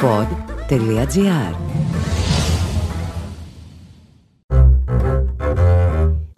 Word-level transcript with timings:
pod.gr 0.00 1.54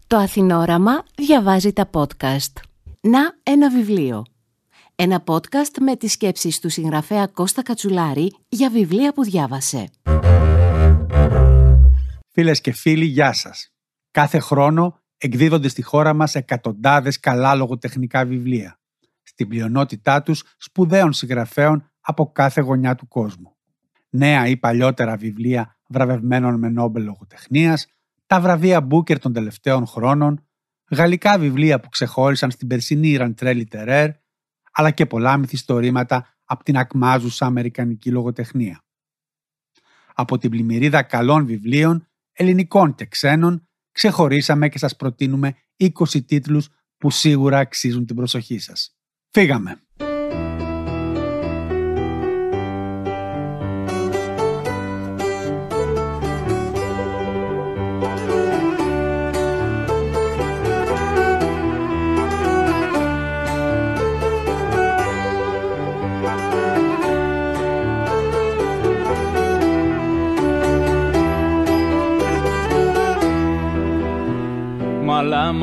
Το 0.07 0.17
Αθηνόραμα 0.17 1.05
διαβάζει 1.15 1.73
τα 1.73 1.91
podcast. 1.93 2.53
Να 3.01 3.21
ένα 3.43 3.71
βιβλίο. 3.71 4.25
Ένα 4.95 5.23
podcast 5.27 5.79
με 5.81 5.97
τις 5.97 6.13
σκέψεις 6.13 6.61
του 6.61 6.69
συγγραφέα 6.69 7.27
Κώστα 7.27 7.63
Κατσουλάρη 7.63 8.35
για 8.49 8.71
βιβλία 8.71 9.13
που 9.13 9.25
διάβασε. 9.25 9.89
Φίλες 12.29 12.61
και 12.61 12.73
φίλοι, 12.73 13.05
γεια 13.05 13.33
σας. 13.33 13.73
Κάθε 14.11 14.39
χρόνο 14.39 14.99
εκδίδονται 15.19 15.69
στη 15.69 15.83
χώρα 15.83 16.15
μας 16.15 16.35
εκατοντάδες 16.35 17.21
καλά 17.21 17.55
λογοτεχνικά 17.55 18.25
βιβλία. 18.25 18.81
Στην 19.23 19.49
πλειονότητά 19.49 20.23
τους 20.23 20.45
σπουδαίων 20.57 21.13
συγγραφέων 21.13 21.90
από 22.11 22.33
κάθε 22.33 22.61
γωνιά 22.61 22.95
του 22.95 23.09
κόσμου. 23.09 23.57
Νέα 24.11 24.47
ή 24.47 24.57
παλιότερα 24.57 25.17
βιβλία 25.17 25.79
βραβευμένων 25.89 26.59
με 26.59 26.69
Νόμπελ 26.69 27.05
λογοτεχνίας, 27.05 27.87
τα 28.27 28.41
βραβεία 28.41 28.81
Μπούκερ 28.81 29.19
των 29.19 29.33
τελευταίων 29.33 29.87
χρόνων, 29.87 30.45
γαλλικά 30.91 31.39
βιβλία 31.39 31.81
που 31.81 31.89
ξεχώρισαν 31.89 32.51
στην 32.51 32.69
περσινή 32.69 33.17
Ραντρέ 33.17 33.53
Λιτερέρ, 33.53 34.11
αλλά 34.73 34.91
και 34.91 35.07
πολλά 35.07 35.37
μυθιστορήματα 35.37 36.35
από 36.45 36.65
την 36.65 36.77
ακμάζουσα 36.77 37.47
αμερικανική 37.47 38.11
λογοτεχνία. 38.11 38.85
Από 40.15 40.39
την 40.39 40.51
πλημμυρίδα 40.51 41.03
καλών 41.03 41.47
βιβλίων, 41.47 42.09
ελληνικών 42.33 42.95
και 42.95 43.07
ξένων, 43.07 43.69
ξεχωρίσαμε 43.93 44.69
και 44.69 44.79
σας 44.79 44.97
προτείνουμε 44.97 45.55
20 45.77 46.25
τίτλους 46.27 46.69
που 46.97 47.11
σίγουρα 47.11 47.59
αξίζουν 47.59 48.07
την 48.07 48.17
προσοχή 48.17 48.59
σας. 48.59 48.97
Φύγαμε! 49.31 49.81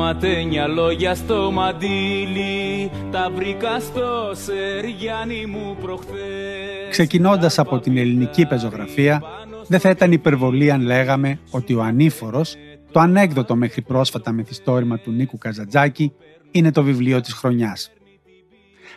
Ματένια 0.08 0.66
λόγια 0.66 1.14
στο 1.14 1.50
μαντίλι 1.50 2.90
Τα 3.10 3.30
βρήκα 3.34 3.80
στο 3.80 4.32
Σεριάνι 4.34 5.46
μου 5.46 5.76
προχθές 5.80 6.88
Ξεκινώντας 6.90 7.58
από 7.58 7.78
την 7.78 7.96
ελληνική 7.96 8.46
πεζογραφία 8.46 9.22
δεν 9.66 9.80
θα 9.80 9.90
ήταν 9.90 10.12
υπερβολή 10.12 10.70
αν 10.70 10.80
λέγαμε 10.80 11.38
ότι 11.50 11.74
ο 11.74 11.82
Ανήφορος, 11.82 12.56
το 12.92 13.00
ανέκδοτο 13.00 13.56
μέχρι 13.56 13.82
πρόσφατα 13.82 14.32
μυθιστόρημα 14.32 14.98
του 14.98 15.10
Νίκου 15.10 15.38
Καζατζάκη, 15.38 16.12
είναι 16.50 16.72
το 16.72 16.82
βιβλίο 16.82 17.20
της 17.20 17.32
χρονιάς. 17.32 17.90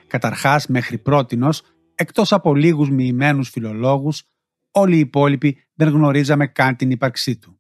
Καταρχάς, 0.08 0.68
μέχρι 0.68 0.98
πρότινος, 0.98 1.62
εκτός 1.96 2.34
από 2.34 2.56
λίγους 2.56 2.90
μοιημένους 2.90 3.50
φιλολόγους, 3.50 4.24
όλοι 4.72 4.96
οι 4.96 5.00
υπόλοιποι 5.00 5.58
δεν 5.74 5.90
γνωρίζαμε 5.90 6.48
καν 6.48 6.76
την 6.76 6.92
ύπαρξή 6.92 7.38
του. 7.38 7.60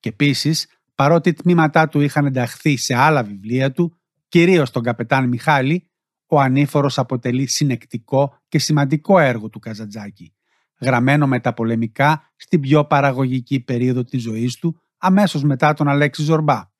Και 0.00 0.08
επίσης, 0.08 0.66
παρότι 0.94 1.32
τμήματά 1.32 1.88
του 1.88 2.00
είχαν 2.00 2.26
ενταχθεί 2.26 2.76
σε 2.76 2.94
άλλα 2.94 3.22
βιβλία 3.22 3.72
του, 3.72 3.96
κυρίως 4.28 4.70
τον 4.70 4.82
καπετάν 4.82 5.28
Μιχάλη, 5.28 5.90
ο 6.26 6.40
Ανήφορος 6.40 6.98
αποτελεί 6.98 7.46
συνεκτικό 7.46 8.38
και 8.48 8.58
σημαντικό 8.58 9.18
έργο 9.18 9.48
του 9.48 9.58
Καζαντζάκη, 9.58 10.34
γραμμένο 10.80 11.26
μεταπολεμικά 11.26 12.32
στην 12.36 12.60
πιο 12.60 12.84
παραγωγική 12.84 13.60
περίοδο 13.60 14.04
της 14.04 14.22
ζωής 14.22 14.56
του, 14.56 14.82
αμέσως 14.98 15.42
μετά 15.42 15.74
τον 15.74 15.88
Αλέξη 15.88 16.22
Ζορμπά. 16.22 16.70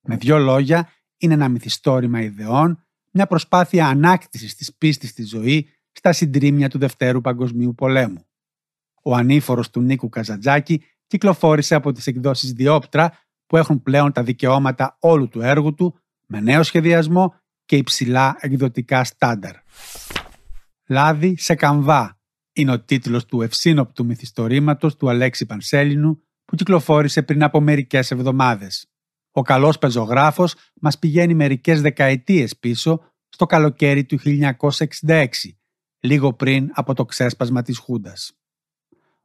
Με 0.00 0.16
δύο 0.16 0.38
λόγια, 0.38 0.88
είναι 1.16 1.34
ένα 1.34 1.48
μυθιστόρημα 1.48 2.20
ιδεών, 2.20 2.86
μια 3.10 3.26
προσπάθεια 3.26 3.86
ανάκτησης 3.86 4.54
της 4.54 4.74
πίστης 4.74 5.10
στη 5.10 5.24
ζωή 5.24 5.68
στα 5.92 6.12
συντρίμια 6.12 6.68
του 6.68 6.78
Δευτέρου 6.78 7.20
Παγκοσμίου 7.20 7.74
Πολέμου. 7.74 8.26
Ο 9.02 9.14
ανήφορος 9.14 9.70
του 9.70 9.80
Νίκου 9.80 10.08
Καζαντζάκη 10.08 10.84
κυκλοφόρησε 11.06 11.74
από 11.74 11.92
τις 11.92 12.06
εκδόσεις 12.06 12.52
Διόπτρα 12.52 13.18
που 13.52 13.58
έχουν 13.58 13.82
πλέον 13.82 14.12
τα 14.12 14.22
δικαιώματα 14.22 14.96
όλου 15.00 15.28
του 15.28 15.40
έργου 15.40 15.74
του 15.74 15.98
με 16.26 16.40
νέο 16.40 16.62
σχεδιασμό 16.62 17.34
και 17.64 17.76
υψηλά 17.76 18.36
εκδοτικά 18.40 19.04
στάνταρ. 19.04 19.54
«Λάδι 20.88 21.36
σε 21.38 21.54
καμβά» 21.54 22.20
είναι 22.52 22.72
ο 22.72 22.80
τίτλος 22.80 23.24
του 23.24 23.42
ευσύνοπτου 23.42 24.04
μυθιστορήματος 24.04 24.96
του 24.96 25.08
Αλέξη 25.08 25.46
Πανσέλινου 25.46 26.22
που 26.44 26.56
κυκλοφόρησε 26.56 27.22
πριν 27.22 27.42
από 27.42 27.60
μερικές 27.60 28.10
εβδομάδες. 28.10 28.86
Ο 29.30 29.42
καλός 29.42 29.78
πεζογράφος 29.78 30.54
μας 30.80 30.98
πηγαίνει 30.98 31.34
μερικές 31.34 31.80
δεκαετίες 31.80 32.58
πίσω 32.58 33.00
στο 33.28 33.46
καλοκαίρι 33.46 34.04
του 34.04 34.18
1966, 34.18 35.26
λίγο 36.00 36.32
πριν 36.32 36.70
από 36.74 36.94
το 36.94 37.04
ξέσπασμα 37.04 37.62
της 37.62 37.78
Χούντας. 37.78 38.32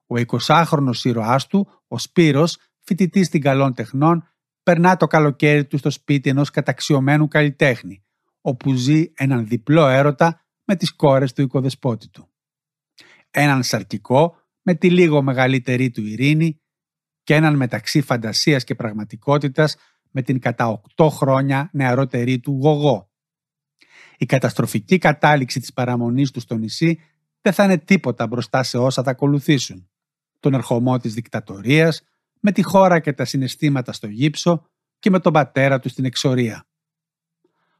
Ο 0.08 0.16
20χρονος 0.16 1.04
ήρωάς 1.04 1.48
του, 1.48 1.68
ο 1.88 1.98
Σπύρος, 1.98 2.58
φοιτητή 2.88 3.24
στην 3.24 3.42
καλών 3.42 3.74
τεχνών, 3.74 4.28
περνά 4.64 4.98
το 4.98 5.08
καλοκαίρι 5.08 5.66
του 5.66 5.78
στο 5.78 5.90
σπίτι 5.90 6.30
ενός 6.30 6.50
καταξιωμένου 6.50 7.28
καλλιτέχνη, 7.28 8.03
όπου 8.42 8.74
ζει 8.74 9.12
έναν 9.14 9.48
διπλό 9.48 9.88
έρωτα 9.88 10.46
με 10.64 10.75
τις 10.75 10.96
κόρες 10.96 11.34
του 11.34 11.42
οικοδεσπότη 11.42 12.09
του. 12.09 12.30
Έναν 13.31 13.64
σαρκικό 13.64 14.36
με 14.62 14.74
τη 14.74 14.90
λίγο 14.90 15.22
μεγαλύτερη 15.22 15.90
του 15.90 16.06
ειρήνη 16.06 16.62
και 17.24 17.36
έναν 17.36 17.56
μεταξύ 17.56 18.02
φαντασίας 18.02 18.64
και 18.64 18.75
πραγματικότητας 18.75 19.75
με 20.12 20.22
την 20.22 20.40
κατά 20.40 20.81
8 20.96 21.08
χρόνια 21.09 21.69
νεαρότερη 21.74 22.40
του 22.40 22.52
Γογό. 22.62 23.12
Η 24.18 24.25
καταστροφική 24.25 24.98
κατάληξη 24.98 25.59
της 25.59 25.74
παραμονής 25.74 26.31
του 26.31 26.40
στο 26.40 26.56
νησί 26.56 27.00
δεν 27.42 27.54
θα 27.54 27.64
είναι 27.64 27.78
τίποτα 27.78 28.28
μπροστά 28.28 28.64
σε 28.64 28.78
όσα 28.78 29.04
θα 29.04 29.12
ακολουθήσουν. 29.12 29.90
Τον 30.40 30.54
ερχομό 30.54 30.98
της 30.98 31.14
δικτατορίας, 31.14 32.02
με 32.40 32.52
τη 32.52 32.62
χώρα 32.62 33.00
και 33.00 33.14
τα 33.14 33.25
συναισθήματα 33.25 33.92
στο 33.92 34.08
γύψο 34.08 34.70
και 35.00 35.09
με 35.09 35.20
τον 35.20 35.34
πατέρα 35.34 35.80
του 35.80 35.90
στην 35.90 36.06
εξορία. 36.06 36.66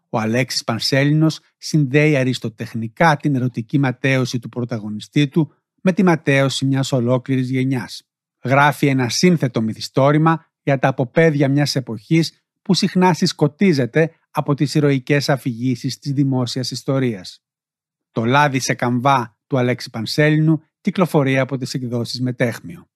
Ο 0.10 0.20
Αλέξης 0.20 0.64
Πανσέλινος 0.64 1.40
συνδέει 1.58 2.16
αριστοτεχνικά 2.16 3.18
την 3.18 3.36
ερωτική 3.36 3.78
ματέωση 3.78 4.40
του 4.40 4.50
πρωταγωνιστή 4.50 5.28
του 5.28 5.54
με 5.82 5.94
τη 5.94 6.04
ματέωση 6.04 6.66
μιας 6.66 6.92
ολόκληρης 6.92 7.50
γενιάς. 7.50 8.02
Γράφει 8.44 8.88
ένα 8.88 9.10
σύνθετο 9.10 9.62
μυθιστόρημα 9.62 10.46
για 10.64 10.80
τα 10.80 10.88
αποπέδια 10.88 11.50
μιας 11.50 11.76
εποχής 11.76 12.42
που 12.62 12.74
συχνά 12.74 13.14
συσκοτίζεται 13.14 14.12
από 14.32 14.54
τις 14.54 14.76
ηρωικές 14.76 15.30
αφηγήσεις 15.30 16.00
της 16.00 16.12
δημόσιας 16.12 16.72
ιστορίας. 16.72 17.42
Το 18.12 18.26
«Λάδι 18.26 18.60
σε 18.60 18.74
καμβά» 18.74 19.38
του 19.48 19.58
Αλέξη 19.58 19.90
Πανσέλινου 19.90 20.64
κυκλοφορεί 20.82 21.40
από 21.40 21.58
τις 21.58 21.74
εκδόσεις 21.74 22.22
Μετέχμιο. 22.22 22.88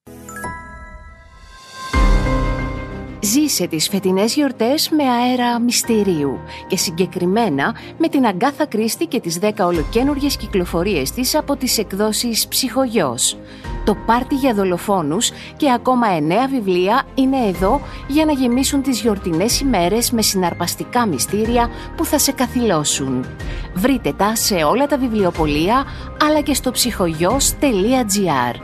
Ζήσε 3.24 3.66
τις 3.66 3.88
φετινές 3.88 4.34
γιορτές 4.34 4.90
με 4.90 5.02
αέρα 5.02 5.60
μυστηρίου 5.60 6.38
και 6.66 6.76
συγκεκριμένα 6.76 7.74
με 7.98 8.08
την 8.08 8.26
Αγκάθα 8.26 8.66
Κρίστη 8.66 9.06
και 9.06 9.20
τις 9.20 9.38
10 9.42 9.50
ολοκένουργιες 9.58 10.36
κυκλοφορίες 10.36 11.10
της 11.10 11.34
από 11.34 11.56
τις 11.56 11.78
εκδόσεις 11.78 12.48
Ψυχογιός. 12.48 13.36
Το 13.84 13.96
πάρτι 14.06 14.34
για 14.34 14.54
δολοφόνους 14.54 15.30
και 15.56 15.72
ακόμα 15.72 16.06
9 16.18 16.48
βιβλία 16.50 17.02
είναι 17.14 17.46
εδώ 17.46 17.80
για 18.08 18.24
να 18.24 18.32
γεμίσουν 18.32 18.82
τις 18.82 19.00
γιορτινές 19.00 19.60
ημέρες 19.60 20.10
με 20.10 20.22
συναρπαστικά 20.22 21.06
μυστήρια 21.06 21.70
που 21.96 22.04
θα 22.04 22.18
σε 22.18 22.32
καθυλώσουν. 22.32 23.26
Βρείτε 23.74 24.12
τα 24.12 24.34
σε 24.34 24.54
όλα 24.54 24.86
τα 24.86 24.98
βιβλιοπολία 24.98 25.84
αλλά 26.22 26.40
και 26.40 26.54
στο 26.54 26.70
ψυχογιός.gr. 26.70 28.56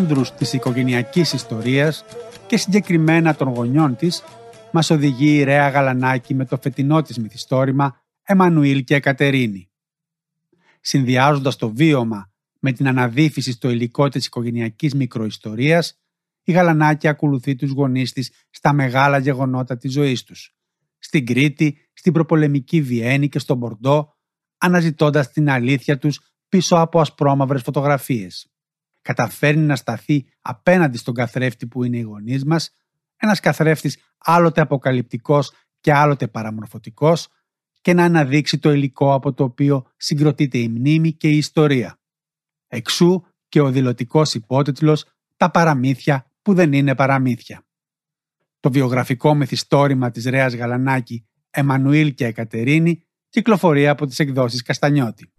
τους 0.00 0.08
μεάνδρους 0.08 0.32
της 0.32 0.52
οικογενειακής 0.52 1.32
ιστορίας 1.32 2.04
και 2.46 2.56
συγκεκριμένα 2.56 3.34
των 3.34 3.48
γονιών 3.48 3.96
της, 3.96 4.22
μας 4.72 4.90
οδηγεί 4.90 5.36
η 5.36 5.42
Ρέα 5.42 5.68
Γαλανάκη 5.68 6.34
με 6.34 6.44
το 6.44 6.58
φετινό 6.62 7.02
της 7.02 7.18
μυθιστόρημα 7.18 8.00
«Εμμανουήλ 8.22 8.84
και 8.84 8.94
Εκατερίνη». 8.94 9.70
Συνδυάζοντας 10.80 11.56
το 11.56 11.70
βίωμα 11.70 12.32
με 12.60 12.72
την 12.72 12.88
αναδίφιση 12.88 13.52
στο 13.52 13.70
υλικό 13.70 14.08
της 14.08 14.26
οικογενειακής 14.26 14.94
μικροϊστορίας, 14.94 16.00
η 16.42 16.52
Γαλανάκη 16.52 17.08
ακολουθεί 17.08 17.54
τους 17.54 17.70
γονείς 17.70 18.12
της 18.12 18.32
στα 18.50 18.72
μεγάλα 18.72 19.18
γεγονότα 19.18 19.76
της 19.76 19.92
ζωής 19.92 20.22
τους. 20.22 20.54
Στην 20.98 21.26
Κρήτη, 21.26 21.78
στην 21.92 22.12
προπολεμική 22.12 22.82
Βιέννη 22.82 23.28
και 23.28 23.38
στον 23.38 23.58
Μπορντό, 23.58 24.14
αναζητώντας 24.58 25.30
την 25.30 25.50
αλήθεια 25.50 25.98
τους 25.98 26.20
πίσω 26.48 26.76
από 26.76 27.00
ασπρόμαυρες 27.00 27.62
φωτογραφίες. 27.62 28.50
Καταφέρνει 29.02 29.64
να 29.64 29.76
σταθεί 29.76 30.26
απέναντι 30.40 30.96
στον 30.96 31.14
καθρέφτη 31.14 31.66
που 31.66 31.84
είναι 31.84 31.96
οι 31.96 32.00
γονείς 32.00 32.44
μας, 32.44 32.70
ένας 33.16 33.40
καθρέφτης 33.40 33.98
άλλοτε 34.18 34.60
αποκαλυπτικός 34.60 35.52
και 35.80 35.92
άλλοτε 35.92 36.28
παραμορφωτικός 36.28 37.28
και 37.80 37.94
να 37.94 38.04
αναδείξει 38.04 38.58
το 38.58 38.72
υλικό 38.72 39.14
από 39.14 39.32
το 39.32 39.44
οποίο 39.44 39.86
συγκροτείται 39.96 40.58
η 40.58 40.68
μνήμη 40.68 41.12
και 41.12 41.28
η 41.28 41.36
ιστορία. 41.36 41.98
Εξού 42.68 43.22
και 43.48 43.60
ο 43.60 43.70
δηλωτικός 43.70 44.34
υπότιτλος 44.34 45.04
«Τα 45.36 45.50
παραμύθια 45.50 46.30
που 46.42 46.54
δεν 46.54 46.72
είναι 46.72 46.94
παραμύθια». 46.94 47.64
Το 48.60 48.70
βιογραφικό 48.70 49.34
μυθιστόρημα 49.34 50.10
της 50.10 50.24
Ρέας 50.24 50.54
Γαλανάκη 50.54 51.28
«Εμμανουήλ 51.50 52.14
και 52.14 52.26
Εκατερίνη» 52.26 53.04
κυκλοφορεί 53.28 53.88
από 53.88 54.06
τις 54.06 54.18
εκδόσεις 54.18 54.62
Καστανιώτη. 54.62 55.32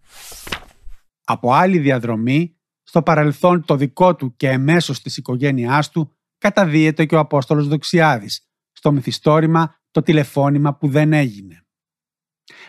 Από 1.23 1.53
άλλη 1.53 1.79
διαδρομή, 1.79 2.55
στο 2.91 3.03
παρελθόν 3.03 3.65
το 3.65 3.75
δικό 3.75 4.15
του 4.15 4.35
και 4.35 4.49
εμέσως 4.49 5.01
της 5.01 5.17
οικογένειάς 5.17 5.89
του, 5.89 6.11
καταδίεται 6.37 7.05
και 7.05 7.15
ο 7.15 7.19
Απόστολος 7.19 7.67
Δοξιάδης, 7.67 8.49
στο 8.71 8.91
μυθιστόρημα 8.91 9.75
«Το 9.91 10.01
τηλεφώνημα 10.01 10.75
που 10.75 10.89
δεν 10.89 11.13
έγινε». 11.13 11.65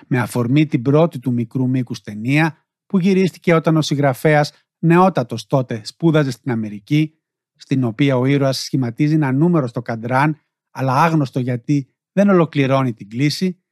Με 0.07 0.19
αφορμή 0.21 0.67
την 0.67 0.83
πρώτη 0.83 1.19
του 1.19 1.33
μικρού 1.33 1.69
μήκους 1.69 2.01
ταινία, 2.01 2.67
που 2.87 2.99
γυρίστηκε 2.99 3.55
όταν 3.55 3.77
ο 3.77 3.83
συγγραφέας 3.83 4.53
νεότατος 4.79 5.47
τότε 5.47 5.81
σπούδαζε 5.85 6.31
στην 6.31 6.51
Αμερική, 6.51 7.19
στην 7.57 7.85
οποία 7.85 8.17
ο 8.17 8.27
ήρωας 8.27 8.59
σχηματίζει 8.59 9.15
ένα 9.15 9.33
νούμερο 9.33 9.67
στο 9.67 9.83
καντράν, 9.83 10.41
αλλά 10.71 11.03
άγνωστο 11.03 11.41
γιατί 11.41 11.95
δεν 12.13 12.29
ολοκληρώνει 12.29 12.93
την 12.93 13.09
κλίση, 13.09 13.63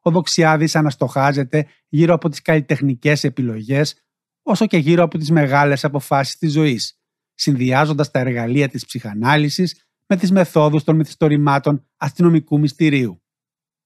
ο 0.00 0.10
Δοξιάδης 0.10 0.76
αναστοχάζεται 0.76 1.66
γύρω 1.88 2.14
από 2.14 2.28
τις 2.28 2.42
καλλιτεχνικές 2.42 3.24
επιλογές, 3.24 4.04
όσο 4.42 4.66
και 4.66 4.76
γύρω 4.76 5.02
από 5.02 5.18
τις 5.18 5.30
μεγάλες 5.30 5.84
αποφάσεις 5.84 6.36
της 6.36 6.52
ζωής, 6.52 6.98
συνδυάζοντας 7.34 8.10
τα 8.10 8.18
εργαλεία 8.18 8.68
της 8.68 8.86
ψυχανάλυσης 8.86 9.84
με 10.06 10.16
τις 10.16 10.30
μεθόδους 10.30 10.84
των 10.84 10.96
μυθιστορημάτων 10.96 11.86
αστυνομικού 11.96 12.58
μυστηρίου. 12.58 13.22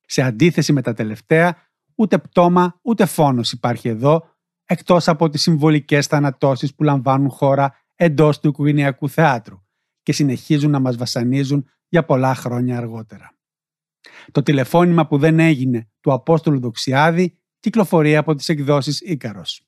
Σε 0.07 0.23
αντίθεση 0.23 0.73
με 0.73 0.83
τα 0.83 0.93
τελευταία, 0.93 1.57
ούτε 1.95 2.19
πτώμα 2.19 2.79
ούτε 2.83 3.07
φόνος 3.07 3.53
υπάρχει 3.53 3.89
εδώ, 3.89 4.35
εκτός 4.65 5.09
από 5.09 5.29
τις 5.29 5.43
συμβολικές 5.43 6.07
θανατώσεις 6.07 6.75
που 6.75 6.83
λαμβάνουν 6.83 7.31
χώρα 7.31 7.75
εντός 7.95 8.41
του 8.41 8.49
οικογενειακού 8.49 9.09
θεάτρου 9.09 9.57
και 10.03 10.13
συνεχίζουν 10.13 10.71
να 10.71 10.81
μας 10.81 10.97
βασανίζουν 10.97 11.69
για 11.89 12.05
πολλά 12.05 12.35
χρόνια 12.35 12.77
αργότερα. 12.77 13.35
Το 14.31 14.43
τηλεφώνημα 14.43 15.07
που 15.07 15.19
δεν 15.19 15.39
έγινε 15.39 15.89
του 16.01 16.13
Απόστολου 16.13 16.61
Δοξιάδη 16.61 17.39
κυκλοφορεί 17.59 18.17
από 18.17 18.35
τις 18.35 18.49
εκδόσεις 18.49 19.01
Ίκαρος. 19.01 19.67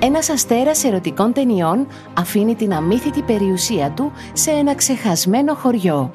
Ένας 0.00 0.30
αστέρας 0.30 0.84
ερωτικών 0.84 1.32
ταινιών 1.32 1.86
αφήνει 2.14 2.54
την 2.54 2.72
αμύθιτη 2.72 3.22
περιουσία 3.22 3.90
του 3.90 4.12
σε 4.32 4.50
ένα 4.50 4.74
ξεχασμένο 4.74 5.54
χωριό. 5.54 6.12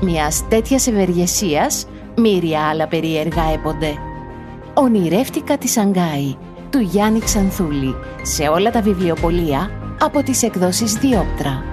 Μιας 0.00 0.48
τέτοιας 0.48 0.86
ευεργεσίας, 0.86 1.86
μύρια 2.16 2.68
άλλα 2.68 2.88
περίεργα 2.88 3.42
έπονται. 3.54 3.94
«Ονειρεύτηκα 4.74 5.58
τη 5.58 5.68
Σανγκάη» 5.68 6.36
του 6.70 6.78
Γιάννη 6.78 7.18
Ξανθούλη 7.18 7.94
σε 8.22 8.48
όλα 8.48 8.70
τα 8.70 8.80
βιβλιοπολία 8.80 9.70
από 10.00 10.22
τις 10.22 10.42
εκδόσεις 10.42 10.92
Διόπτρα. 10.92 11.67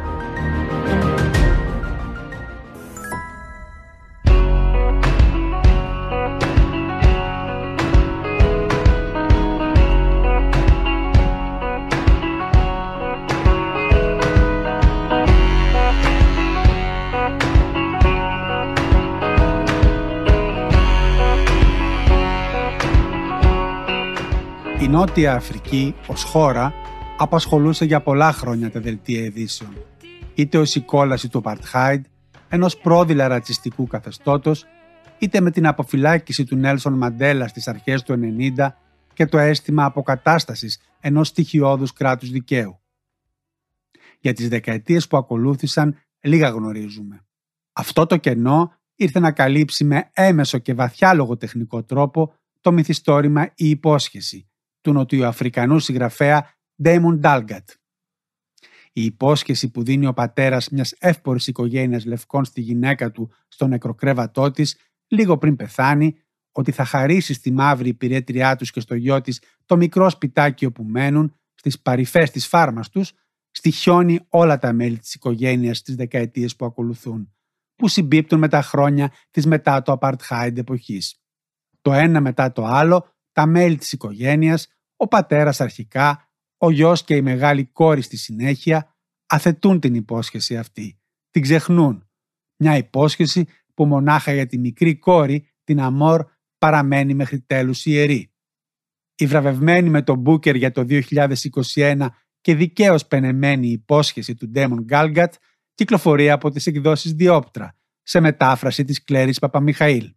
Νότια 24.95 25.35
Αφρική 25.35 25.95
ως 26.07 26.23
χώρα 26.23 26.73
απασχολούσε 27.17 27.85
για 27.85 28.01
πολλά 28.01 28.31
χρόνια 28.31 28.71
τα 28.71 28.79
δελτία 28.79 29.23
ειδήσεων, 29.23 29.73
είτε 30.33 30.57
ως 30.57 30.75
η 30.75 30.81
κόλαση 30.81 31.29
του 31.29 31.41
Apartheid, 31.45 32.01
ενός 32.49 32.77
πρόδειλα 32.77 33.27
ρατσιστικού 33.27 33.87
καθεστώτος, 33.87 34.65
είτε 35.19 35.41
με 35.41 35.51
την 35.51 35.67
αποφυλάκηση 35.67 36.43
του 36.45 36.55
Νέλσον 36.55 36.93
Μαντέλα 36.93 37.47
στις 37.47 37.67
αρχές 37.67 38.03
του 38.03 38.13
90 38.13 38.77
και 39.13 39.25
το 39.25 39.37
αίσθημα 39.37 39.85
αποκατάστασης 39.85 40.79
ενός 40.99 41.27
στοιχειώδους 41.27 41.93
κράτους 41.93 42.29
δικαίου. 42.29 42.79
Για 44.19 44.33
τις 44.33 44.49
δεκαετίες 44.49 45.07
που 45.07 45.17
ακολούθησαν 45.17 45.97
λίγα 46.19 46.49
γνωρίζουμε. 46.49 47.25
Αυτό 47.73 48.05
το 48.05 48.17
κενό 48.17 48.73
ήρθε 48.95 49.19
να 49.19 49.31
καλύψει 49.31 49.83
με 49.83 50.09
έμεσο 50.13 50.57
και 50.57 50.73
βαθιά 50.73 51.13
λογοτεχνικό 51.13 51.83
τρόπο 51.83 52.33
το 52.61 52.71
μυθιστόρημα 52.71 53.51
«Η 53.55 53.69
υπόσχεση» 53.69 54.49
του 54.85 54.93
νοτιοαφρικανού 54.93 55.79
συγγραφέα 55.79 56.53
Ντέιμον 56.81 57.19
Ντάλγκατ. 57.19 57.69
Η 58.93 59.03
υπόσχεση 59.03 59.71
που 59.71 59.83
δίνει 59.83 60.07
ο 60.07 60.13
πατέρας 60.13 60.69
μιας 60.69 60.91
εύπορης 60.91 61.47
οικογένειας 61.47 62.05
λευκών 62.05 62.45
στη 62.45 62.61
γυναίκα 62.61 63.11
του 63.11 63.31
στο 63.47 63.67
νεκροκρέβατό 63.67 64.51
της 64.51 64.77
λίγο 65.07 65.37
πριν 65.37 65.55
πεθάνει 65.55 66.15
ότι 66.51 66.71
θα 66.71 66.85
χαρίσει 66.85 67.33
στη 67.33 67.51
μαύρη 67.51 67.89
υπηρέτριά 67.89 68.55
τους 68.55 68.71
και 68.71 68.79
στο 68.79 68.95
γιο 68.95 69.21
της 69.21 69.41
το 69.65 69.77
μικρό 69.77 70.09
σπιτάκι 70.09 70.65
όπου 70.65 70.83
μένουν 70.83 71.39
στις 71.53 71.81
παρυφές 71.81 72.31
της 72.31 72.47
φάρμας 72.47 72.89
τους 72.89 73.11
στοιχιώνει 73.51 74.19
όλα 74.29 74.57
τα 74.57 74.73
μέλη 74.73 74.99
της 74.99 75.13
οικογένειας 75.13 75.77
στις 75.77 75.95
δεκαετίες 75.95 76.55
που 76.55 76.65
ακολουθούν 76.65 77.35
που 77.75 77.87
συμπίπτουν 77.87 78.39
με 78.39 78.47
τα 78.47 78.61
χρόνια 78.61 79.11
της 79.31 79.45
μετά 79.45 79.81
το 79.81 79.97
apartheid 80.01 80.57
εποχής. 80.57 81.19
Το 81.81 81.93
ένα 81.93 82.21
μετά 82.21 82.51
το 82.51 82.65
άλλο, 82.65 83.13
τα 83.31 83.45
μέλη 83.45 83.77
της 83.77 83.91
οικογένειας, 83.91 84.67
ο 84.95 85.07
πατέρας 85.07 85.61
αρχικά, 85.61 86.29
ο 86.57 86.71
γιος 86.71 87.03
και 87.03 87.15
η 87.15 87.21
μεγάλη 87.21 87.65
κόρη 87.65 88.01
στη 88.01 88.17
συνέχεια 88.17 88.95
αθετούν 89.25 89.79
την 89.79 89.95
υπόσχεση 89.95 90.57
αυτή, 90.57 90.99
την 91.29 91.41
ξεχνούν. 91.41 92.09
Μια 92.57 92.77
υπόσχεση 92.77 93.47
που 93.73 93.85
μονάχα 93.85 94.33
για 94.33 94.45
τη 94.45 94.57
μικρή 94.57 94.97
κόρη, 94.97 95.47
την 95.63 95.79
Αμόρ, 95.79 96.25
παραμένει 96.57 97.13
μέχρι 97.13 97.41
τέλους 97.41 97.85
ιερή. 97.85 98.33
Η 99.15 99.25
βραβευμένη 99.25 99.89
με 99.89 100.01
τον 100.01 100.19
Μπούκερ 100.19 100.55
για 100.55 100.71
το 100.71 100.85
2021 100.87 102.07
και 102.41 102.55
δικαίως 102.55 103.05
πενεμένη 103.05 103.67
υπόσχεση 103.67 104.35
του 104.35 104.49
Ντέμον 104.49 104.83
Γκάλγκατ 104.83 105.33
κυκλοφορεί 105.73 106.29
από 106.29 106.49
τις 106.49 106.67
εκδόσεις 106.67 107.13
Διόπτρα, 107.13 107.77
σε 108.01 108.19
μετάφραση 108.19 108.83
της 108.83 109.03
Κλέρης 109.03 109.39
Παπαμιχαήλ. 109.39 110.13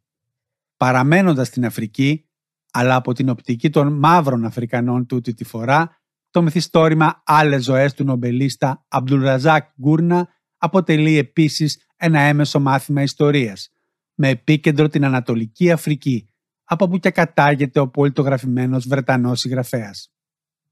Παραμένοντας 0.77 1.47
στην 1.47 1.65
Αφρική, 1.65 2.28
αλλά 2.71 2.95
από 2.95 3.13
την 3.13 3.29
οπτική 3.29 3.71
των 3.71 3.93
μαύρων 3.93 4.45
Αφρικανών 4.45 5.07
τούτη 5.07 5.35
τη 5.35 5.45
φορά, 5.45 6.01
το 6.31 6.43
μυθιστόρημα 6.43 7.23
«Άλλες 7.25 7.65
ζωές» 7.65 7.95
του 7.95 8.05
νομπελίστα 8.05 8.85
Αμπτουλραζάκ 8.89 9.69
Γκούρνα 9.81 10.29
αποτελεί 10.57 11.19
επίσης 11.19 11.87
ένα 11.97 12.21
έμεσο 12.21 12.61
μάθημα 12.61 13.03
ιστορίας, 13.03 13.73
με 14.15 14.29
επίκεντρο 14.29 14.89
την 14.89 15.05
Ανατολική 15.05 15.71
Αφρική, 15.71 16.29
από 16.65 16.85
όπου 16.85 16.99
και 16.99 17.11
κατάγεται 17.11 17.81
ο 17.81 17.89
πολιτογραφημένος 17.89 18.89
Βρετανός 18.89 19.41
συγγραφέας. 19.41 20.13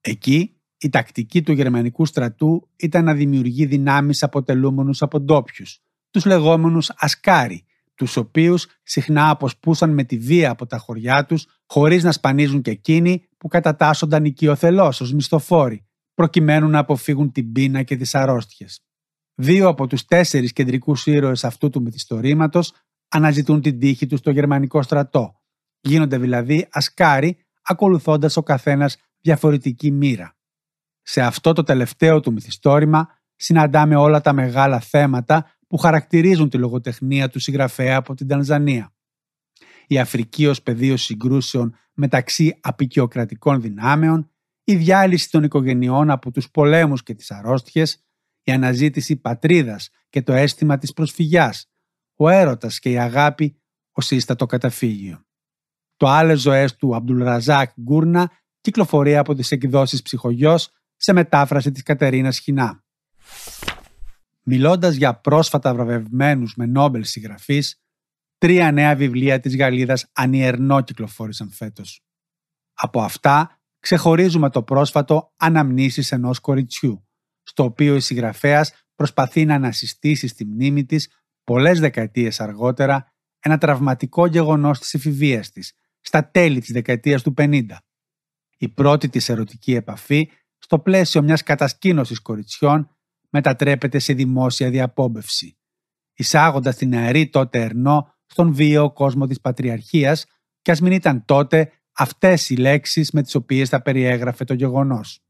Εκεί, 0.01 0.61
η 0.79 0.89
τακτική 0.89 1.43
του 1.43 1.53
γερμανικού 1.53 2.07
στρατού 2.07 2.69
ήταν 2.77 3.05
να 3.05 3.15
δημιουργεί 3.15 3.67
δυνάμεις 3.67 4.23
αποτελούμενους 4.23 5.03
από 5.03 5.21
ντόπιους, 5.21 5.81
τους 6.11 6.25
λεγόμενους 6.25 6.91
ασκάρι, 6.97 7.65
τους 7.97 8.17
οποίους 8.17 8.67
συχνά 8.83 9.31
αποσπούσαν 9.31 9.91
με 9.91 10.05
τη 10.05 10.19
βία 10.19 10.51
από 10.51 10.67
τα 10.67 10.79
χωριά 10.79 11.25
τους, 11.25 11.47
χωρίς 11.67 12.05
να 12.05 12.13
σπανίζουν 12.13 12.63
και 12.63 12.71
εκείνοι 12.71 13.29
που 13.39 13.49
κατατάσσονταν 13.49 14.25
οικειοθελώς 14.25 15.01
ως 15.01 15.13
μισθοφόροι, 15.13 15.87
προκειμένου 16.15 16.69
να 16.69 16.79
αποφύγουν 16.79 17.33
την 17.33 17.53
πείνα 17.53 17.83
και 17.83 17.97
τις 17.97 18.15
αρρώστιες. 18.15 18.81
Δύο 19.35 19.69
από 19.69 19.87
τους 19.87 20.05
τέσσερις 20.05 20.53
κεντρικούς 20.53 21.07
ήρωες 21.07 21.45
αυτού 21.45 21.71
του 21.71 21.83
μυθιστορήματος 21.83 22.73
αναζητούν 23.09 23.61
την 23.61 23.79
τύχη 23.79 24.07
τους 24.07 24.19
στο 24.19 24.31
γερμανικό 24.31 24.83
στρατό. 24.83 25.41
Γίνονται 25.81 26.19
δηλαδή 26.19 26.69
ασκάροι, 26.71 27.37
ακολουθώντας 27.63 28.37
ο 28.37 28.43
καθένας 28.43 28.97
διαφορετική 29.21 29.91
μοίρα. 29.91 30.37
Σε 31.03 31.21
αυτό 31.23 31.53
το 31.53 31.63
τελευταίο 31.63 32.21
του 32.21 32.33
μυθιστόρημα 32.33 33.09
συναντάμε 33.37 33.97
όλα 33.97 34.21
τα 34.21 34.33
μεγάλα 34.33 34.81
θέματα 34.81 35.56
που 35.67 35.77
χαρακτηρίζουν 35.77 36.49
τη 36.49 36.59
λογοτεχνία 36.59 37.29
του 37.29 37.39
συγγραφέα 37.39 37.97
από 37.97 38.15
την 38.15 38.27
Τανζανία. 38.27 38.95
Η 39.87 39.99
Αφρική 39.99 40.47
ως 40.47 40.63
πεδίο 40.63 40.97
συγκρούσεων 40.97 41.77
μεταξύ 41.95 42.59
απεικιοκρατικών 42.61 43.61
δυνάμεων, 43.61 44.31
η 44.65 44.77
διάλυση 44.77 45.31
των 45.31 45.43
οικογενειών 45.43 46.11
από 46.11 46.31
τους 46.31 46.51
πολέμους 46.51 47.03
και 47.03 47.15
τις 47.15 47.31
αρρώστιες, 47.31 48.05
η 48.43 48.53
αναζήτηση 48.53 49.17
πατρίδας 49.17 49.91
και 50.09 50.23
το 50.23 50.33
αίσθημα 50.33 50.79
της 50.79 50.93
προσφυγιάς, 50.93 51.71
ο 52.17 52.29
έρωτας 52.29 52.79
και 52.79 52.91
η 52.91 52.99
αγάπη 52.99 53.61
ως 53.93 54.07
σύστατο 54.07 54.47
καταφύγιο. 54.47 55.25
το 55.97 56.07
άλλες 56.07 56.41
ζωές 56.41 56.77
του 56.77 56.95
Αμπτουλραζάκ 56.95 57.71
Γκούρνα 57.81 58.31
κυκλοφορεί 58.61 59.17
από 59.17 59.35
τις 59.35 59.51
εκδόσεις 59.51 60.03
ψυχογιός 60.03 60.71
σε 60.97 61.13
μετάφραση 61.13 61.71
της 61.71 61.83
Κατερίνας 61.83 62.39
Χινά. 62.39 62.85
Μιλώντας 64.49 64.95
για 64.95 65.21
πρόσφατα 65.21 65.75
βραβευμένους 65.75 66.55
με 66.57 66.67
Νόμπελ 66.67 67.05
συγγραφείς, 67.05 67.83
τρία 68.39 68.73
νέα 68.73 68.97
βιβλία 68.97 69.41
της 69.41 69.57
Γαλλίδας 69.57 70.11
ανιερνό 70.13 70.81
κυκλοφόρησαν 70.81 71.51
φέτος. 71.51 72.05
Από 72.73 73.03
αυτά 73.03 73.61
ξεχωρίζουμε 73.79 74.51
το 74.51 74.63
πρόσφατο 74.63 75.33
«Αναμνήσεις 75.37 76.13
ενός 76.13 76.41
κοριτσιού», 76.41 77.09
στο 77.43 77.65
οποίο 77.65 77.95
η 77.95 78.01
συγγραφέας 78.01 78.73
προσπαθεί 78.95 79.45
να 79.45 79.55
ανασυστήσει 79.55 80.27
στη 80.27 80.45
μνήμη 80.45 80.85
της 80.85 81.11
πολλές 81.45 81.81
δεκαετίες 81.81 82.41
αργότερα 82.41 83.15
ένα 83.39 83.59
τραυματικό 83.59 84.27
γεγονός 84.27 84.79
της 84.79 84.95
εφηβείας 84.95 85.51
της, 85.51 85.73
στα 86.01 86.31
τέλη 86.31 86.61
της 86.61 86.71
δεκαετίας 86.73 87.23
του 87.23 87.35
50. 87.37 87.79
Η 88.57 88.69
πρώτη 88.69 89.09
της 89.09 89.29
ερωτική 89.29 89.75
επαφή, 89.75 90.31
στο 90.59 90.79
πλαίσιο 90.79 91.23
μιας 91.23 91.43
κατασκήνωσης 91.43 92.21
κοριτσιών, 92.21 92.96
μετατρέπεται 93.31 93.99
σε 93.99 94.13
δημόσια 94.13 94.71
διαπόμπευση, 94.71 95.59
εισάγοντας 96.15 96.77
την 96.77 96.95
αερή 96.95 97.29
τότε 97.29 97.63
ερνό 97.63 98.15
στον 98.27 98.55
βίαιο 98.55 98.93
κόσμο 98.93 99.27
της 99.27 99.41
πατριαρχίας 99.41 100.27
και 100.63 100.71
ας 100.71 100.81
μην 100.81 100.93
ήταν 100.93 101.25
τότε 101.25 101.71
αυτές 101.93 102.51
οι 102.51 102.57
λέξεις 102.57 103.11
με 103.11 103.23
τις 103.23 103.35
οποίες 103.35 103.69
θα 103.69 103.83
περιέγραφε 103.83 104.45
το 104.45 104.55
γεγονός. 104.55 105.21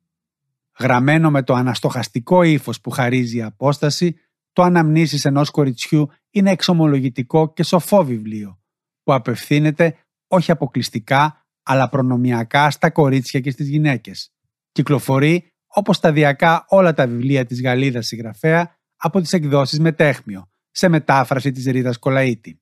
Γραμμένο 0.79 1.31
με 1.31 1.43
το 1.43 1.55
αναστοχαστικό 1.55 2.43
ύφος 2.43 2.81
που 2.81 2.91
χαρίζει 2.91 3.37
η 3.37 3.43
απόσταση, 3.43 4.17
το 4.53 4.63
αναμνήσεις 4.63 5.25
ενός 5.25 5.51
κοριτσιού 5.51 6.09
είναι 6.31 6.51
εξομολογητικό 6.51 7.53
και 7.53 7.63
σοφό 7.63 8.05
βιβλίο, 8.05 8.61
που 9.03 9.13
απευθύνεται 9.13 9.97
όχι 10.27 10.51
αποκλειστικά, 10.51 11.47
αλλά 11.63 11.89
προνομιακά 11.89 12.71
στα 12.71 12.91
κορίτσια 12.91 13.41
και 13.41 13.51
στις 13.51 13.69
γυναίκες. 13.69 14.33
Κυκλοφορεί, 14.73 15.53
όπως 15.77 15.97
σταδιακά 15.97 16.65
όλα 16.69 16.93
τα 16.93 17.07
βιβλία 17.07 17.45
της 17.45 17.63
Γαλλίδας 17.63 18.07
συγγραφέα, 18.07 18.77
από 18.97 19.21
τις 19.21 19.33
εκδόσεις 19.33 19.81
Μετέχμιο, 19.81 20.51
σε 20.71 20.89
μετάφραση 20.89 21.51
της 21.51 21.65
Ρίδας 21.65 21.99
Κολαΐτη. 22.01 22.59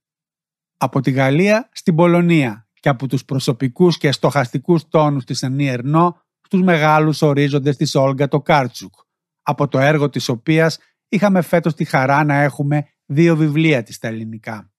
Από 0.76 1.00
τη 1.00 1.10
Γαλλία 1.10 1.68
στην 1.72 1.94
Πολωνία 1.94 2.68
και 2.80 2.88
από 2.88 3.08
τους 3.08 3.24
προσωπικούς 3.24 3.98
και 3.98 4.12
στοχαστικούς 4.12 4.88
τόνους 4.88 5.24
της 5.24 5.42
Ανή 5.42 5.68
Ερνό 5.68 6.22
στους 6.40 6.62
μεγάλους 6.62 7.22
ορίζοντες 7.22 7.76
της 7.76 7.94
Όλγα 7.94 8.28
το 8.28 8.40
Κάρτσουκ, 8.40 8.94
από 9.42 9.68
το 9.68 9.78
έργο 9.78 10.08
της 10.08 10.28
οποίας 10.28 10.78
είχαμε 11.08 11.42
φέτος 11.42 11.74
τη 11.74 11.84
χαρά 11.84 12.24
να 12.24 12.34
έχουμε 12.34 12.86
δύο 13.06 13.36
βιβλία 13.36 13.82
της 13.82 13.94
στα 13.94 14.08
ελληνικά. 14.08 14.72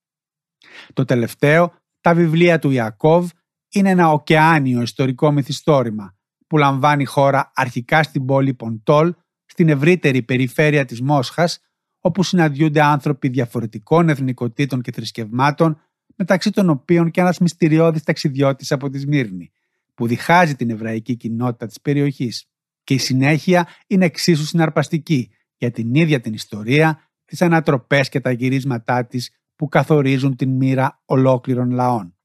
Το 0.92 1.04
τελευταίο, 1.04 1.74
τα 2.00 2.14
βιβλία 2.14 2.58
του 2.58 2.70
Ιακώβ, 2.70 3.30
είναι 3.68 3.90
ένα 3.90 4.10
ωκεάνιο 4.10 4.82
ιστορικό 4.82 5.30
μυθιστόρημα 5.30 6.15
που 6.46 6.56
λαμβάνει 6.56 7.04
χώρα 7.04 7.52
αρχικά 7.54 8.02
στην 8.02 8.24
πόλη 8.24 8.54
Ποντόλ, 8.54 9.14
στην 9.44 9.68
ευρύτερη 9.68 10.22
περιφέρεια 10.22 10.84
της 10.84 11.00
Μόσχας, 11.00 11.60
όπου 12.00 12.22
συναντιούνται 12.22 12.82
άνθρωποι 12.82 13.28
διαφορετικών 13.28 14.08
εθνικοτήτων 14.08 14.80
και 14.80 14.92
θρησκευμάτων, 14.92 15.80
μεταξύ 16.16 16.50
των 16.50 16.70
οποίων 16.70 17.10
και 17.10 17.20
ένας 17.20 17.38
μυστηριώδης 17.38 18.02
ταξιδιώτης 18.02 18.72
από 18.72 18.90
τη 18.90 18.98
Σμύρνη, 18.98 19.52
που 19.94 20.06
διχάζει 20.06 20.54
την 20.54 20.70
εβραϊκή 20.70 21.16
κοινότητα 21.16 21.66
της 21.66 21.80
περιοχής. 21.80 22.46
Και 22.84 22.94
η 22.94 22.98
συνέχεια 22.98 23.68
είναι 23.86 24.04
εξίσου 24.04 24.44
συναρπαστική 24.44 25.30
για 25.56 25.70
την 25.70 25.94
ίδια 25.94 26.20
την 26.20 26.32
ιστορία, 26.32 27.10
τις 27.24 27.42
ανατροπές 27.42 28.08
και 28.08 28.20
τα 28.20 28.30
γυρίσματά 28.30 29.06
της 29.06 29.30
που 29.56 29.68
καθορίζουν 29.68 30.36
την 30.36 30.50
μοίρα 30.50 31.02
ολόκληρων 31.04 31.70
λαών. 31.70 32.16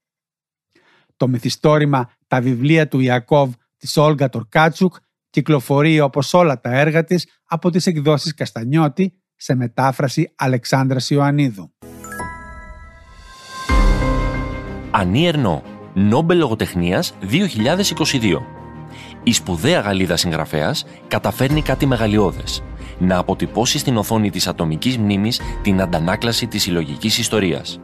Το 1.16 1.28
μυθιστόρημα 1.28 2.10
«Τα 2.26 2.40
βιβλία 2.40 2.88
του 2.88 3.00
Ιακώβ» 3.00 3.52
της 3.82 3.96
Όλγα 3.96 4.28
Τορκάτσουκ 4.28 4.94
κυκλοφορεί 5.30 6.00
όπως 6.00 6.34
όλα 6.34 6.60
τα 6.60 6.70
έργα 6.70 7.04
της 7.04 7.26
από 7.44 7.70
τις 7.70 7.86
εκδόσεις 7.86 8.34
Καστανιώτη 8.34 9.22
σε 9.36 9.54
μετάφραση 9.54 10.32
Αλεξάνδρας 10.36 11.10
Ιωαννίδου. 11.10 11.74
Ανή 14.90 15.26
Ερνό, 15.26 15.62
Νόμπελ 15.94 16.38
Λογοτεχνίας 16.38 17.14
2022. 17.20 18.42
Η 19.22 19.32
σπουδαία 19.32 19.80
Γαλλίδα 19.80 20.16
συγγραφέας 20.16 20.84
καταφέρνει 21.08 21.62
κάτι 21.62 21.86
μεγαλειώδες. 21.86 22.62
Να 22.98 23.18
αποτυπώσει 23.18 23.78
στην 23.78 23.96
οθόνη 23.96 24.30
της 24.30 24.46
ατομικής 24.46 24.98
μνήμης 24.98 25.40
την 25.62 25.80
αντανάκλαση 25.80 26.46
της 26.46 26.62
συλλογικής 26.62 27.18
ιστορίας. 27.18 27.80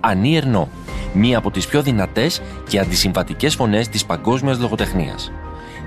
Ανή 0.00 0.36
Ερνό, 0.36 0.68
μία 1.12 1.38
από 1.38 1.50
τις 1.50 1.66
πιο 1.66 1.82
δυνατές 1.82 2.42
και 2.68 2.78
αντισυμβατικές 2.78 3.54
φωνές 3.54 3.88
της 3.88 4.04
παγκόσμιας 4.04 4.58
λογοτεχνίας. 4.58 5.32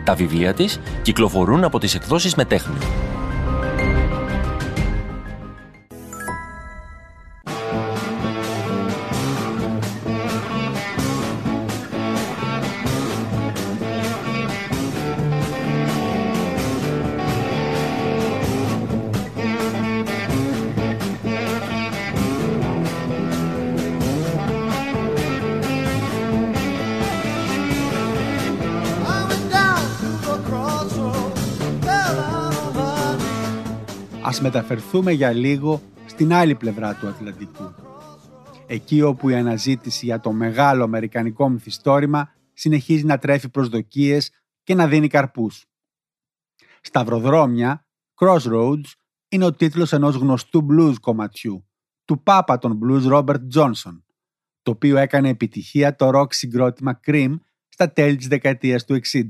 Τα 0.03 0.15
βιβλία 0.15 0.53
της 0.53 0.79
κυκλοφορούν 1.01 1.63
από 1.63 1.79
τις 1.79 1.95
εκδόσεις 1.95 2.35
Μετέχνιο. 2.35 2.81
Μεταφερθούμε 34.43 35.11
για 35.11 35.31
λίγο 35.31 35.81
στην 36.05 36.33
άλλη 36.33 36.55
πλευρά 36.55 36.95
του 36.95 37.07
Ατλαντικού. 37.07 37.73
Εκεί 38.67 39.01
όπου 39.01 39.29
η 39.29 39.35
αναζήτηση 39.35 40.05
για 40.05 40.19
το 40.19 40.31
μεγάλο 40.31 40.83
αμερικανικό 40.83 41.49
μυθιστόρημα 41.49 42.33
συνεχίζει 42.53 43.05
να 43.05 43.17
τρέφει 43.17 43.49
προσδοκίες 43.49 44.31
και 44.63 44.75
να 44.75 44.87
δίνει 44.87 45.07
καρπούς. 45.07 45.65
Σταυροδρόμια, 46.81 47.85
Crossroads, 48.15 48.91
είναι 49.29 49.45
ο 49.45 49.53
τίτλος 49.53 49.93
ενός 49.93 50.15
γνωστού 50.15 50.67
blues 50.69 50.95
κομματιού, 50.99 51.67
του 52.05 52.23
πάπα 52.23 52.57
των 52.57 52.79
blues 52.83 53.11
Robert 53.11 53.41
Johnson, 53.55 54.01
το 54.61 54.71
οποίο 54.71 54.97
έκανε 54.97 55.29
επιτυχία 55.29 55.95
το 55.95 56.09
rock 56.13 56.33
συγκρότημα 56.33 56.99
Cream 57.05 57.35
στα 57.69 57.91
τέλη 57.91 58.15
της 58.15 58.27
δεκαετίας 58.27 58.85
του 58.85 58.99
60. 59.11 59.23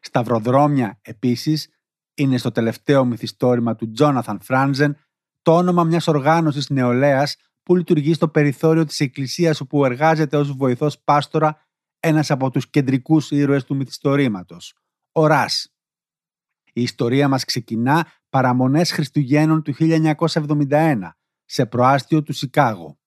Σταυροδρόμια, 0.00 0.98
επίσης, 1.02 1.68
είναι 2.14 2.38
στο 2.38 2.50
τελευταίο 2.50 3.04
μυθιστόρημα 3.04 3.74
του 3.74 3.90
Τζόναθαν 3.90 4.40
Φράνζεν 4.40 4.96
το 5.42 5.56
όνομα 5.56 5.84
μιας 5.84 6.06
οργάνωσης 6.06 6.70
νεολαίας 6.70 7.36
που 7.62 7.76
λειτουργεί 7.76 8.14
στο 8.14 8.28
περιθώριο 8.28 8.84
της 8.84 9.00
εκκλησίας 9.00 9.60
όπου 9.60 9.84
εργάζεται 9.84 10.36
ως 10.36 10.52
βοηθός 10.52 10.98
πάστορα 10.98 11.66
ένας 12.00 12.30
από 12.30 12.50
τους 12.50 12.70
κεντρικούς 12.70 13.30
ήρωες 13.30 13.64
του 13.64 13.76
μυθιστορήματος, 13.76 14.74
ο 15.12 15.26
Ράς. 15.26 15.74
Η 16.72 16.82
ιστορία 16.82 17.28
μας 17.28 17.44
ξεκινά 17.44 18.06
παραμονές 18.28 18.92
Χριστουγέννων 18.92 19.62
του 19.62 19.74
1971, 19.74 21.16
σε 21.44 21.66
προάστιο 21.66 22.22
του 22.22 22.32
Σικάγο. 22.32 22.98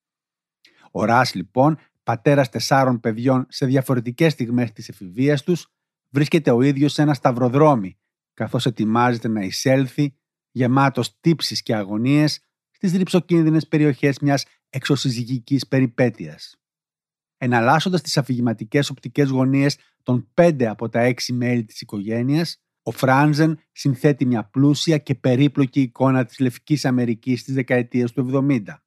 Ο 0.91 1.05
Ράς 1.05 1.33
λοιπόν, 1.33 1.77
πατέρας 2.03 2.49
τεσσάρων 2.49 2.99
παιδιών 2.99 3.45
σε 3.49 3.65
διαφορετικές 3.65 4.31
στιγμές 4.33 4.71
της 4.71 4.89
εφηβείας 4.89 5.43
τους, 5.43 5.73
βρίσκεται 6.09 6.51
ο 6.51 6.61
ίδιος 6.61 6.93
σε 6.93 7.01
ένα 7.01 7.13
σταυροδρόμι, 7.13 7.97
καθώς 8.35 8.65
ετοιμάζεται 8.65 9.27
να 9.27 9.41
εισέλθει, 9.41 10.15
γεμάτος 10.51 11.19
τύψεις 11.19 11.61
και 11.61 11.75
αγωνίες, 11.75 12.39
στις 12.71 12.93
ρηψοκίνδυνες 12.93 13.67
περιοχές 13.67 14.19
μιας 14.19 14.45
εξωσυζυγικής 14.69 15.67
περιπέτειας. 15.67 16.55
Εναλλάσσοντας 17.37 18.01
τις 18.01 18.17
αφηγηματικές 18.17 18.89
οπτικές 18.89 19.29
γωνίες 19.29 19.77
των 20.03 20.29
πέντε 20.33 20.67
από 20.67 20.89
τα 20.89 20.99
έξι 20.99 21.33
μέλη 21.33 21.65
της 21.65 21.81
οικογένειας, 21.81 22.59
ο 22.83 22.91
Φράνζεν 22.91 23.59
συνθέτει 23.71 24.25
μια 24.25 24.43
πλούσια 24.43 24.97
και 24.97 25.15
περίπλοκη 25.15 25.81
εικόνα 25.81 26.25
της 26.25 26.39
Λευκής 26.39 26.85
Αμερικής 26.85 27.43
της 27.43 27.53
δεκαετίας 27.53 28.11
του 28.11 28.21
70. 28.21 28.83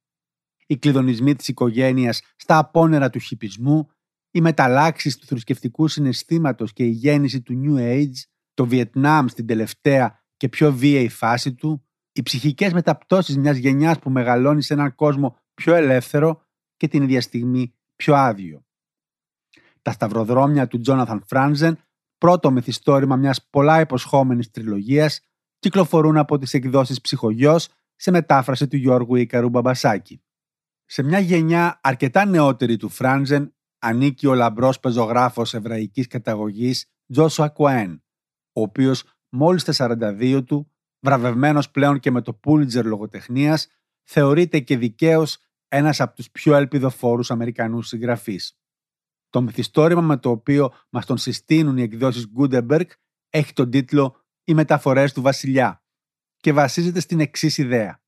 Οι 0.65 0.77
κλειδονισμοί 0.77 1.35
της 1.35 1.47
οικογένειας 1.47 2.21
στα 2.35 2.57
απόνερα 2.57 3.09
του 3.09 3.19
χιπισμού, 3.19 3.89
οι 4.31 4.41
μεταλλάξεις 4.41 5.17
του 5.17 5.25
θρησκευτικού 5.25 5.87
συναισθήματος 5.87 6.73
και 6.73 6.83
η 6.83 6.89
γέννηση 6.89 7.41
του 7.41 7.61
New 7.65 7.79
Age 7.79 8.23
το 8.59 8.65
Βιετνάμ 8.65 9.27
στην 9.27 9.45
τελευταία 9.45 10.23
και 10.37 10.49
πιο 10.49 10.73
βίαιη 10.73 11.09
φάση 11.09 11.53
του, 11.53 11.85
οι 12.11 12.21
ψυχικές 12.21 12.73
μεταπτώσεις 12.73 13.37
μιας 13.37 13.57
γενιάς 13.57 13.99
που 13.99 14.09
μεγαλώνει 14.09 14.61
σε 14.61 14.73
έναν 14.73 14.95
κόσμο 14.95 15.37
πιο 15.53 15.75
ελεύθερο 15.75 16.41
και 16.77 16.87
την 16.87 17.03
ίδια 17.03 17.21
στιγμή 17.21 17.73
πιο 17.95 18.15
άδειο. 18.15 18.65
Τα 19.81 19.91
σταυροδρόμια 19.91 20.67
του 20.67 20.79
Τζόναθαν 20.79 21.23
Φράνζεν, 21.27 21.77
πρώτο 22.17 22.51
μυθιστόρημα 22.51 23.15
μιας 23.15 23.47
πολλά 23.49 23.79
υποσχόμενης 23.79 24.49
τριλογίας, 24.49 25.21
κυκλοφορούν 25.59 26.17
από 26.17 26.37
τις 26.37 26.53
εκδόσεις 26.53 27.01
ψυχογιός 27.01 27.69
σε 27.95 28.11
μετάφραση 28.11 28.67
του 28.67 28.77
Γιώργου 28.77 29.15
Ικαρού 29.15 29.49
Μπαμπασάκη. 29.49 30.21
Σε 30.85 31.03
μια 31.03 31.19
γενιά 31.19 31.79
αρκετά 31.83 32.25
νεότερη 32.25 32.77
του 32.77 32.89
Φράνζεν, 32.89 33.55
ανήκει 33.79 34.27
ο 34.27 34.33
λαμπρός 34.33 34.79
πεζογράφος 34.79 35.53
εβραϊκής 35.53 36.07
καταγωγής 36.07 36.91
Τζόσουα 37.11 37.49
Κοέν, 37.49 38.03
ο 38.53 38.61
οποίος 38.61 39.03
μόλις 39.29 39.63
τα 39.63 39.73
42 39.73 40.43
του, 40.45 40.71
βραβευμένος 40.99 41.71
πλέον 41.71 41.99
και 41.99 42.11
με 42.11 42.21
το 42.21 42.33
Πούλιτζερ 42.33 42.85
λογοτεχνίας, 42.85 43.67
θεωρείται 44.03 44.59
και 44.59 44.77
δικαίως 44.77 45.37
ένας 45.67 45.99
από 45.99 46.15
τους 46.15 46.31
πιο 46.31 46.55
ελπιδοφόρους 46.55 47.31
Αμερικανούς 47.31 47.87
συγγραφείς. 47.87 48.59
Το 49.29 49.41
μυθιστόρημα 49.41 50.01
με 50.01 50.17
το 50.17 50.29
οποίο 50.29 50.73
μας 50.89 51.05
τον 51.05 51.17
συστήνουν 51.17 51.77
οι 51.77 51.81
εκδόσεις 51.81 52.25
Gutenberg 52.37 52.85
έχει 53.29 53.53
τον 53.53 53.69
τίτλο 53.69 54.25
«Οι 54.43 54.53
μεταφορές 54.53 55.13
του 55.13 55.21
βασιλιά» 55.21 55.83
και 56.37 56.53
βασίζεται 56.53 56.99
στην 56.99 57.19
εξής 57.19 57.57
ιδέα. 57.57 58.03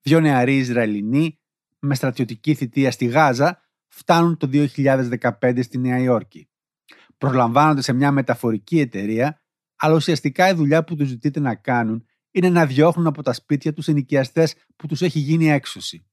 Δύο 0.00 0.20
νεαροί 0.20 0.56
Ισραηλινοί 0.56 1.40
με 1.78 1.94
στρατιωτική 1.94 2.54
θητεία 2.54 2.90
στη 2.90 3.06
Γάζα 3.06 3.62
φτάνουν 3.88 4.36
το 4.36 4.48
2015 4.52 5.62
στη 5.62 5.78
Νέα 5.78 5.98
Υόρκη. 5.98 6.50
Προλαμβάνονται 7.18 7.82
σε 7.82 7.92
μια 7.92 8.12
μεταφορική 8.12 8.80
εταιρεία, 8.80 9.40
αλλά 9.76 9.94
ουσιαστικά 9.94 10.48
η 10.48 10.52
δουλειά 10.52 10.84
που 10.84 10.94
τους 10.94 11.08
ζητείτε 11.08 11.40
να 11.40 11.54
κάνουν 11.54 12.06
είναι 12.30 12.48
να 12.48 12.66
διώχνουν 12.66 13.06
από 13.06 13.22
τα 13.22 13.32
σπίτια 13.32 13.72
τους 13.72 13.88
ενοικιαστές 13.88 14.54
που 14.76 14.86
τους 14.86 15.02
έχει 15.02 15.18
γίνει 15.18 15.50
έξωση. 15.50 16.06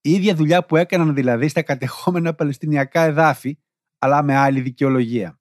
Η 0.00 0.10
ίδια 0.10 0.34
δουλειά 0.34 0.64
που 0.66 0.76
έκαναν 0.76 1.14
δηλαδή 1.14 1.48
στα 1.48 1.62
κατεχόμενα 1.62 2.34
Παλαιστινιακά 2.34 3.02
εδάφη, 3.02 3.58
αλλά 3.98 4.22
με 4.22 4.36
άλλη 4.36 4.60
δικαιολογία. 4.60 5.40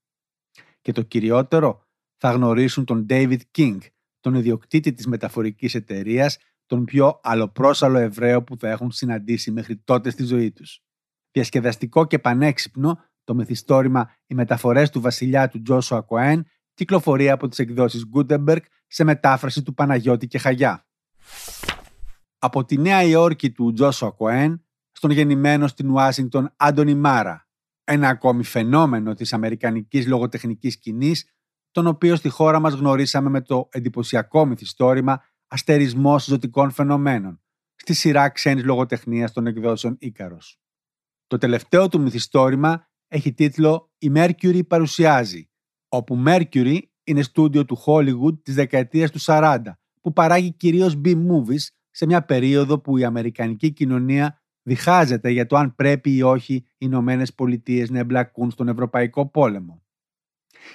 Και 0.81 0.91
το 0.91 1.01
κυριότερο, 1.01 1.85
θα 2.17 2.31
γνωρίσουν 2.31 2.85
τον 2.85 3.05
David 3.09 3.39
King, 3.57 3.77
τον 4.19 4.33
ιδιοκτήτη 4.33 4.93
της 4.93 5.07
μεταφορικής 5.07 5.75
εταιρείας, 5.75 6.37
τον 6.65 6.85
πιο 6.85 7.19
αλλοπρόσαλο 7.23 7.97
Εβραίο 7.97 8.43
που 8.43 8.57
θα 8.57 8.69
έχουν 8.69 8.91
συναντήσει 8.91 9.51
μέχρι 9.51 9.77
τότε 9.77 10.09
στη 10.09 10.23
ζωή 10.23 10.51
τους. 10.51 10.83
Διασκεδαστικό 11.31 12.05
και 12.05 12.19
πανέξυπνο, 12.19 12.99
το 13.23 13.35
μυθιστόρημα 13.35 14.15
«Οι 14.25 14.35
μεταφορές 14.35 14.89
του 14.89 15.01
βασιλιά 15.01 15.47
του 15.47 15.61
Τζόσουα 15.61 16.01
Κοέν» 16.01 16.45
κυκλοφορεί 16.73 17.29
από 17.29 17.47
τις 17.47 17.59
εκδόσεις 17.59 18.05
Gutenberg 18.15 18.61
σε 18.87 19.03
μετάφραση 19.03 19.63
του 19.63 19.73
Παναγιώτη 19.73 20.27
και 20.27 20.37
Χαγιά 20.37 20.85
από 22.43 22.65
τη 22.65 22.77
Νέα 22.77 23.03
Υόρκη 23.03 23.51
του 23.51 23.73
Τζόσο 23.73 24.13
Κοέν 24.13 24.65
στον 24.91 25.11
γεννημένο 25.11 25.67
στην 25.67 25.89
Ουάσιγκτον 25.89 26.53
Άντωνι 26.55 26.95
Μάρα, 26.95 27.47
ένα 27.83 28.07
ακόμη 28.07 28.43
φαινόμενο 28.43 29.13
της 29.13 29.33
αμερικανικής 29.33 30.07
λογοτεχνικής 30.07 30.73
σκηνής, 30.73 31.25
τον 31.71 31.87
οποίο 31.87 32.15
στη 32.15 32.29
χώρα 32.29 32.59
μας 32.59 32.73
γνωρίσαμε 32.73 33.29
με 33.29 33.41
το 33.41 33.69
εντυπωσιακό 33.71 34.45
μυθιστόρημα 34.45 35.23
«Αστερισμός 35.47 36.23
ζωτικών 36.23 36.71
φαινομένων» 36.71 37.41
στη 37.75 37.93
σειρά 37.93 38.29
ξένης 38.29 38.63
λογοτεχνίας 38.63 39.31
των 39.31 39.47
εκδόσεων 39.47 39.95
Ίκαρος. 39.99 40.59
Το 41.27 41.37
τελευταίο 41.37 41.87
του 41.87 42.01
μυθιστόρημα 42.01 42.87
έχει 43.07 43.33
τίτλο 43.33 43.91
«Η 43.97 44.11
Mercury 44.15 44.67
παρουσιάζει», 44.67 45.50
όπου 45.93 46.23
Mercury 46.25 46.77
είναι 47.03 47.21
στούντιο 47.21 47.65
του 47.65 47.77
Hollywood 47.85 48.43
της 48.43 48.55
δεκαετίας 48.55 49.11
του 49.11 49.19
40, 49.21 49.57
που 50.01 50.13
παράγει 50.13 50.53
κυρίως 50.53 51.01
B-movies 51.05 51.67
σε 51.89 52.05
μια 52.05 52.25
περίοδο 52.25 52.79
που 52.79 52.97
η 52.97 53.03
Αμερικανική 53.03 53.71
κοινωνία 53.71 54.41
διχάζεται 54.61 55.29
για 55.29 55.45
το 55.45 55.55
αν 55.55 55.75
πρέπει 55.75 56.15
ή 56.15 56.21
όχι 56.21 56.53
οι 56.53 56.65
Ηνωμένες 56.77 57.33
Πολιτείες 57.33 57.89
να 57.89 57.99
εμπλακούν 57.99 58.51
στον 58.51 58.67
Ευρωπαϊκό 58.67 59.29
Πόλεμο. 59.29 59.83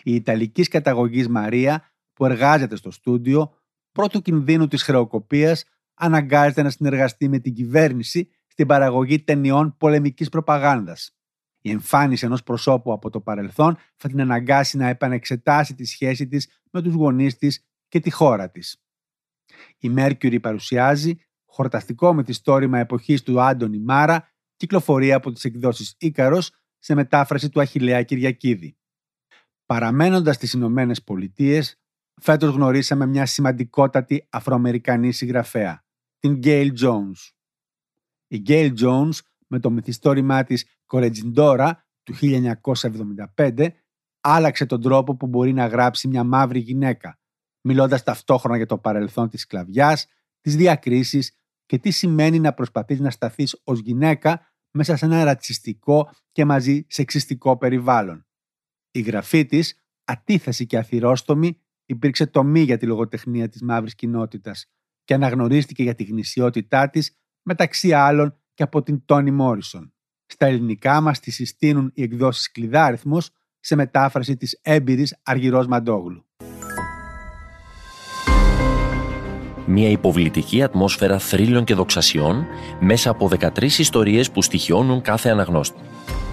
Η 0.03 0.15
Ιταλική 0.15 0.63
καταγωγή 0.63 1.29
Μαρία, 1.29 1.93
που 2.13 2.25
εργάζεται 2.25 2.77
στο 2.77 2.91
στούντιο, 2.91 3.53
πρώτου 3.93 4.21
κινδύνου 4.21 4.69
της 4.69 4.83
χρεοκοπίας, 4.83 5.65
αναγκάζεται 5.95 6.63
να 6.63 6.71
συνεργαστεί 6.71 7.29
με 7.29 7.39
την 7.39 7.55
κυβέρνηση 7.55 8.31
στην 8.47 8.67
παραγωγή 8.67 9.23
ταινιών 9.23 9.77
πολεμικής 9.79 10.29
προπαγάνδας. 10.29 11.16
Η 11.67 11.71
εμφάνιση 11.71 12.25
ενός 12.25 12.43
προσώπου 12.43 12.93
από 12.93 13.11
το 13.11 13.21
παρελθόν 13.21 13.77
θα 13.97 14.09
την 14.09 14.21
αναγκάσει 14.21 14.77
να 14.77 14.89
επανεξετάσει 14.89 15.75
τη 15.75 15.85
σχέση 15.85 16.27
της 16.27 16.49
με 16.71 16.83
τους 16.83 16.95
γονείς 16.95 17.37
της 17.37 17.67
και 17.89 18.01
τη 18.01 18.11
χώρα 18.11 18.51
της. 18.51 18.83
Η 19.79 19.95
Mercury 19.97 20.41
παρουσιάζει 20.41 21.17
χορταστικό 21.45 22.15
μυθιστόρημα 22.15 22.79
εποχής 22.79 23.23
του 23.23 23.41
Άντωνη 23.41 23.79
Μάρα, 23.79 24.33
κυκλοφορεί 24.57 25.13
από 25.13 25.33
τις 25.33 25.45
εκδόσεις 25.45 25.95
Ίκαρος 25.99 26.51
σε 26.79 26.95
μετάφραση 26.95 27.49
του 27.49 27.61
Αχιλέα 27.61 28.03
Κυριακίδη. 28.03 28.77
Παραμένοντας 29.67 30.37
στις 30.37 30.53
Ηνωμένες 30.53 31.03
Πολιτείες, 31.03 31.81
φέτος 32.21 32.55
γνωρίσαμε 32.55 33.07
μια 33.07 33.27
σημαντικότατη 33.27 34.27
Αφροαμερικανή 34.31 35.13
συγγραφέα, 35.13 35.85
την 36.19 36.41
Gail 36.43 36.71
Jones. 36.81 37.31
Η 38.27 38.43
Gail 38.47 38.73
Jones 38.81 39.19
με 39.47 39.59
το 39.59 39.71
μυθιστόρημά 39.71 40.45
της 40.45 40.76
Κορετζιντόρα 40.87 41.87
του 42.03 42.15
1975 43.37 43.69
άλλαξε 44.21 44.67
τον 44.67 44.81
τρόπο 44.81 45.17
που 45.17 45.27
μπορεί 45.27 45.53
να 45.53 45.67
γράψει 45.67 46.09
μια 46.09 46.25
μαύρη 46.25 46.59
γυναίκα, 46.59 47.19
μιλώντας 47.61 48.03
ταυτόχρονα 48.03 48.57
για 48.57 48.67
το 48.67 48.79
παρελθόν 48.79 49.29
της 49.29 49.41
σκλαβιάς, 49.41 50.07
τις 50.41 50.57
διακρίσεις 50.57 51.37
και 51.67 51.79
τι 51.79 51.91
σημαίνει 51.91 52.41
να 52.41 52.53
προσπαθείς 52.53 53.01
να 53.01 53.11
σταθείς 53.11 53.61
ως 53.65 53.81
γυναίκα 53.81 54.53
μέσα 54.71 54.97
σε 54.97 55.05
ένα 55.05 55.25
ρατσιστικό 55.25 56.11
και 56.33 56.45
μαζί 56.45 56.87
σεξιστικό 56.89 57.57
περιβάλλον. 57.57 58.27
Η 58.91 59.01
γραφή 59.01 59.47
της, 59.47 59.85
ατίθεση 60.05 60.67
και 60.67 60.79
αθυρόστομη, 60.79 61.61
υπήρξε 61.85 62.27
τομή 62.27 62.61
για 62.61 62.77
τη 62.77 62.87
λογοτεχνία 62.87 63.49
της 63.49 63.63
μαύρης 63.63 63.95
κοινότητας 63.95 64.67
και 65.05 65.15
αναγνωρίστηκε 65.15 65.83
για 65.83 65.95
τη 65.95 66.05
γνησιότητά 66.05 66.91
της 66.91 67.19
μεταξύ 67.43 67.93
άλλων 67.93 68.41
και 68.55 68.63
από 68.63 68.83
την 68.83 69.05
Τόνι 69.05 69.31
Μόρισον. 69.31 69.96
Στα 70.27 70.47
ελληνικά 70.47 71.01
μας 71.01 71.21
τη 71.21 71.31
συστήνουν 71.31 71.91
οι 71.95 72.03
εκδόσεις 72.03 72.51
Κλειδάριθμος 72.51 73.31
σε 73.61 73.75
μετάφραση 73.75 74.37
της 74.37 74.59
έμπειρης 74.63 75.17
Αργυρός 75.23 75.67
Μαντόγλου. 75.67 76.27
μια 79.67 79.89
υποβλητική 79.89 80.63
ατμόσφαιρα 80.63 81.19
θρύλων 81.19 81.65
και 81.65 81.75
δοξασιών 81.75 82.47
μέσα 82.81 83.11
από 83.11 83.31
13 83.41 83.79
ιστορίες 83.79 84.31
που 84.31 84.43
στοιχειώνουν 84.43 85.01
κάθε 85.01 85.29
αναγνώστη. 85.29 85.81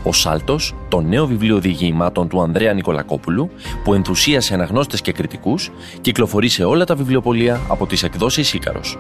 Ο 0.03 0.13
Σάλτος, 0.13 0.75
το 0.89 1.01
νέο 1.01 1.27
βιβλίο 1.27 1.59
διηγημάτων 1.59 2.27
του 2.27 2.41
Ανδρέα 2.41 2.73
Νικολακόπουλου, 2.73 3.49
που 3.83 3.93
ενθουσίασε 3.93 4.53
αναγνώστες 4.53 5.01
και 5.01 5.11
κριτικούς, 5.11 5.71
κυκλοφορεί 6.01 6.47
σε 6.47 6.63
όλα 6.63 6.85
τα 6.85 6.95
βιβλιοπολία 6.95 7.59
από 7.67 7.87
τις 7.87 8.03
εκδόσεις 8.03 8.53
Ίκαρος. 8.53 8.97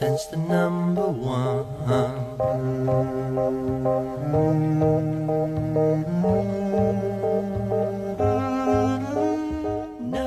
Since 0.00 0.24
the 0.32 0.38
number 0.54 1.08
one. 1.38 1.68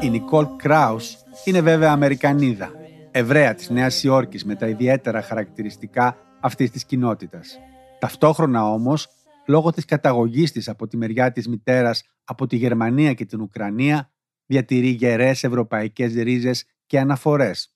Η 0.01 0.09
Νικόλ 0.09 0.47
Κράους 0.55 1.17
είναι 1.45 1.61
βέβαια 1.61 1.91
Αμερικανίδα, 1.91 2.71
Εβραία 3.11 3.53
της 3.53 3.69
Νέας 3.69 4.03
Υόρκης 4.03 4.45
με 4.45 4.55
τα 4.55 4.67
ιδιαίτερα 4.67 5.21
χαρακτηριστικά 5.21 6.17
αυτής 6.39 6.71
της 6.71 6.85
κοινότητας. 6.85 7.59
Ταυτόχρονα 7.99 8.71
όμως 8.71 9.07
λόγω 9.47 9.71
της 9.71 9.85
καταγωγής 9.85 10.51
της 10.51 10.69
από 10.69 10.87
τη 10.87 10.97
μεριά 10.97 11.31
της 11.31 11.47
μητέρας 11.47 12.03
από 12.23 12.47
τη 12.47 12.55
Γερμανία 12.55 13.13
και 13.13 13.25
την 13.25 13.41
Ουκρανία, 13.41 14.11
διατηρεί 14.45 14.89
γερές 14.89 15.43
ευρωπαϊκές 15.43 16.13
ρίζες 16.13 16.65
και 16.85 16.99
αναφορές. 16.99 17.72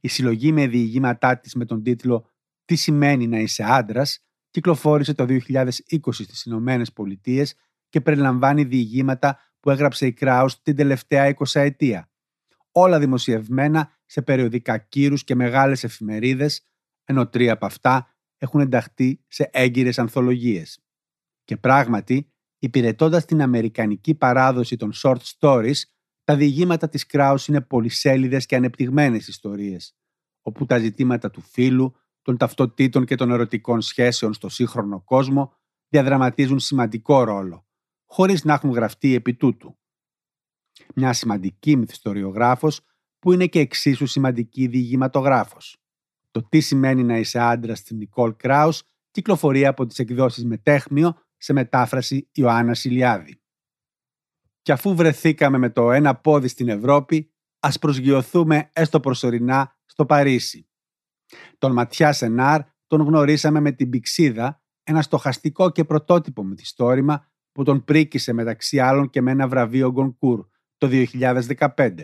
Η 0.00 0.08
συλλογή 0.08 0.52
με 0.52 0.66
διηγήματά 0.66 1.38
της 1.38 1.54
με 1.54 1.64
τον 1.64 1.82
τίτλο 1.82 2.30
«Τι 2.64 2.74
σημαίνει 2.74 3.26
να 3.26 3.38
είσαι 3.38 3.62
άντρας» 3.62 4.24
κυκλοφόρησε 4.50 5.14
το 5.14 5.26
2020 5.28 5.70
στις 6.12 6.44
Ηνωμένες 6.44 6.92
Πολιτείες 6.92 7.54
και 7.88 8.00
περιλαμβάνει 8.00 8.64
διηγήματα 8.64 9.38
που 9.60 9.70
έγραψε 9.70 10.06
η 10.06 10.12
Κράους 10.12 10.62
την 10.62 10.76
τελευταία 10.76 11.34
20 11.38 11.60
ετία. 11.60 12.10
Όλα 12.72 12.98
δημοσιευμένα 12.98 13.98
σε 14.06 14.22
περιοδικά 14.22 14.78
κύρους 14.78 15.24
και 15.24 15.34
μεγάλες 15.34 15.84
εφημερίδες, 15.84 16.62
ενώ 17.04 17.28
τρία 17.28 17.52
από 17.52 17.66
αυτά 17.66 18.14
έχουν 18.36 18.60
ενταχθεί 18.60 19.24
σε 19.28 19.48
έγκυρες 19.52 19.98
ανθολογίες. 19.98 20.84
Και 21.44 21.56
πράγματι, 21.56 22.32
υπηρετώντας 22.58 23.24
την 23.24 23.42
αμερικανική 23.42 24.14
παράδοση 24.14 24.76
των 24.76 24.92
short 24.94 25.18
stories, 25.38 25.80
τα 26.30 26.36
διηγήματα 26.36 26.88
της 26.88 27.06
Κράους 27.06 27.46
είναι 27.48 27.60
πολυσέλιδες 27.60 28.46
και 28.46 28.56
ανεπτυγμένες 28.56 29.28
ιστορίες, 29.28 29.96
όπου 30.42 30.66
τα 30.66 30.78
ζητήματα 30.78 31.30
του 31.30 31.40
φίλου, 31.40 31.94
των 32.22 32.36
ταυτοτήτων 32.36 33.04
και 33.04 33.14
των 33.14 33.30
ερωτικών 33.30 33.80
σχέσεων 33.80 34.32
στο 34.32 34.48
σύγχρονο 34.48 35.02
κόσμο 35.02 35.52
διαδραματίζουν 35.88 36.58
σημαντικό 36.58 37.24
ρόλο, 37.24 37.66
χωρίς 38.04 38.44
να 38.44 38.52
έχουν 38.52 38.70
γραφτεί 38.70 39.14
επί 39.14 39.34
τούτου. 39.34 39.78
Μια 40.94 41.12
σημαντική 41.12 41.76
μυθιστοριογράφος 41.76 42.80
που 43.18 43.32
είναι 43.32 43.46
και 43.46 43.60
εξίσου 43.60 44.06
σημαντική 44.06 44.66
διηγηματογράφος. 44.66 45.82
Το 46.30 46.48
τι 46.48 46.60
σημαίνει 46.60 47.02
να 47.02 47.18
είσαι 47.18 47.38
άντρας 47.38 47.78
στην 47.78 47.96
Νικόλ 47.96 48.36
Κράους 48.36 48.82
κυκλοφορεί 49.10 49.66
από 49.66 49.86
τις 49.86 49.98
εκδόσεις 49.98 50.44
Μετέχμιο 50.44 51.14
σε 51.36 51.52
μετάφραση 51.52 52.28
Ιωάννας 52.32 52.78
Σιλιάδη. 52.78 53.39
Και 54.62 54.72
αφού 54.72 54.94
βρεθήκαμε 54.94 55.58
με 55.58 55.70
το 55.70 55.92
ένα 55.92 56.16
πόδι 56.16 56.48
στην 56.48 56.68
Ευρώπη, 56.68 57.32
ας 57.58 57.78
προσγειωθούμε 57.78 58.70
έστω 58.72 59.00
προσωρινά 59.00 59.78
στο 59.84 60.06
Παρίσι. 60.06 60.68
Τον 61.58 61.72
Ματιάς 61.72 62.16
Σενάρ 62.16 62.60
τον 62.86 63.00
γνωρίσαμε 63.00 63.60
με 63.60 63.72
την 63.72 63.90
Πηξίδα, 63.90 64.62
ένα 64.82 65.02
στοχαστικό 65.02 65.70
και 65.70 65.84
πρωτότυπο 65.84 66.44
μυθιστόρημα 66.44 67.30
που 67.52 67.62
τον 67.64 67.84
πρίκησε 67.84 68.32
μεταξύ 68.32 68.80
άλλων 68.80 69.10
και 69.10 69.20
με 69.20 69.30
ένα 69.30 69.48
βραβείο 69.48 69.90
Γκονκούρ 69.90 70.46
το 70.76 70.88
2015. 70.90 71.94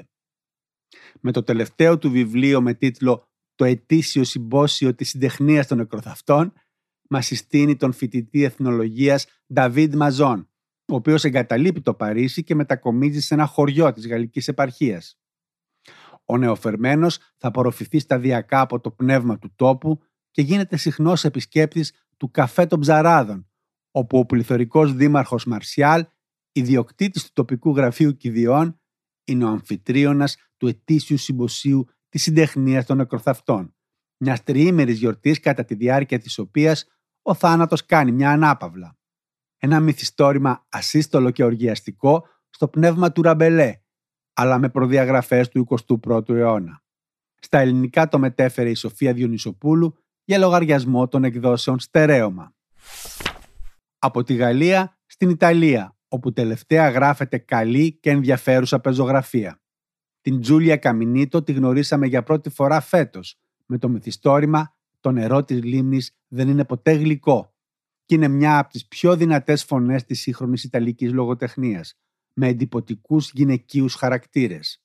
Με 1.20 1.32
το 1.32 1.42
τελευταίο 1.42 1.98
του 1.98 2.10
βιβλίο 2.10 2.62
με 2.62 2.74
τίτλο 2.74 3.28
«Το 3.54 3.64
ετήσιο 3.64 4.24
συμπόσιο 4.24 4.94
της 4.94 5.08
συντεχνίας 5.08 5.66
των 5.66 5.78
νεκροθαυτών» 5.78 6.52
μας 7.08 7.26
συστήνει 7.26 7.76
τον 7.76 7.92
φοιτητή 7.92 8.42
εθνολογίας 8.42 9.26
Νταβίδ 9.52 9.94
Μαζόν, 9.94 10.50
ο 10.88 10.94
οποίος 10.94 11.24
εγκαταλείπει 11.24 11.80
το 11.80 11.94
Παρίσι 11.94 12.42
και 12.42 12.54
μετακομίζει 12.54 13.20
σε 13.20 13.34
ένα 13.34 13.46
χωριό 13.46 13.92
της 13.92 14.08
γαλλικής 14.08 14.48
επαρχίας. 14.48 15.18
Ο 16.24 16.36
νεοφερμένος 16.36 17.18
θα 17.36 17.48
απορροφηθεί 17.48 17.98
σταδιακά 17.98 18.60
από 18.60 18.80
το 18.80 18.90
πνεύμα 18.90 19.38
του 19.38 19.52
τόπου 19.56 20.00
και 20.30 20.42
γίνεται 20.42 20.76
συχνός 20.76 21.24
επισκέπτης 21.24 21.92
του 22.16 22.30
καφέ 22.30 22.66
των 22.66 22.80
ψαράδων, 22.80 23.50
όπου 23.90 24.18
ο 24.18 24.26
πληθωρικός 24.26 24.94
δήμαρχος 24.94 25.44
Μαρσιάλ, 25.44 26.06
ιδιοκτήτης 26.52 27.24
του 27.24 27.30
τοπικού 27.32 27.76
γραφείου 27.76 28.16
κηδιών, 28.16 28.80
είναι 29.24 29.44
ο 29.44 29.48
αμφιτρίωνας 29.48 30.36
του 30.56 30.66
ετήσιου 30.66 31.16
συμποσίου 31.16 31.86
της 32.08 32.22
συντεχνίας 32.22 32.86
των 32.86 32.96
νεκροθαυτών, 32.96 33.74
μιας 34.16 34.42
τριήμερης 34.42 34.98
γιορτής 34.98 35.40
κατά 35.40 35.64
τη 35.64 35.74
διάρκεια 35.74 36.18
της 36.18 36.38
οποίας 36.38 36.86
ο 37.22 37.34
θάνατος 37.34 37.86
κάνει 37.86 38.12
μια 38.12 38.30
ανάπαυλα. 38.30 38.98
Ένα 39.58 39.80
μυθιστόρημα 39.80 40.66
ασύστολο 40.68 41.30
και 41.30 41.44
οργιαστικό 41.44 42.26
στο 42.50 42.68
πνεύμα 42.68 43.12
του 43.12 43.22
Ραμπελέ, 43.22 43.80
αλλά 44.32 44.58
με 44.58 44.68
προδιαγραφές 44.68 45.48
του 45.48 45.66
21ου 46.04 46.28
αιώνα. 46.28 46.82
Στα 47.40 47.58
ελληνικά 47.58 48.08
το 48.08 48.18
μετέφερε 48.18 48.70
η 48.70 48.74
Σοφία 48.74 49.12
Διονυσοπούλου 49.12 49.96
για 50.24 50.38
λογαριασμό 50.38 51.08
των 51.08 51.24
εκδόσεων 51.24 51.78
Στερέωμα. 51.78 52.54
Από 53.98 54.22
τη 54.22 54.34
Γαλλία 54.34 54.98
στην 55.06 55.30
Ιταλία, 55.30 55.96
όπου 56.08 56.32
τελευταία 56.32 56.90
γράφεται 56.90 57.38
καλή 57.38 57.92
και 57.92 58.10
ενδιαφέρουσα 58.10 58.80
πεζογραφία. 58.80 59.60
Την 60.20 60.40
Τζούλια 60.40 60.76
Καμινίτο 60.76 61.42
τη 61.42 61.52
γνωρίσαμε 61.52 62.06
για 62.06 62.22
πρώτη 62.22 62.50
φορά 62.50 62.80
φέτος, 62.80 63.38
με 63.66 63.78
το 63.78 63.88
μυθιστόρημα 63.88 64.76
«Το 65.00 65.10
νερό 65.10 65.44
της 65.44 65.62
λίμνης 65.62 66.16
δεν 66.28 66.48
είναι 66.48 66.64
ποτέ 66.64 66.92
γλυκό» 66.92 67.55
και 68.06 68.14
είναι 68.14 68.28
μια 68.28 68.58
από 68.58 68.70
τις 68.70 68.86
πιο 68.86 69.16
δυνατές 69.16 69.64
φωνές 69.64 70.04
της 70.04 70.20
σύγχρονης 70.20 70.64
Ιταλικής 70.64 71.12
λογοτεχνίας, 71.12 71.94
με 72.32 72.48
εντυπωτικούς 72.48 73.30
γυναικείους 73.34 73.94
χαρακτήρες. 73.94 74.82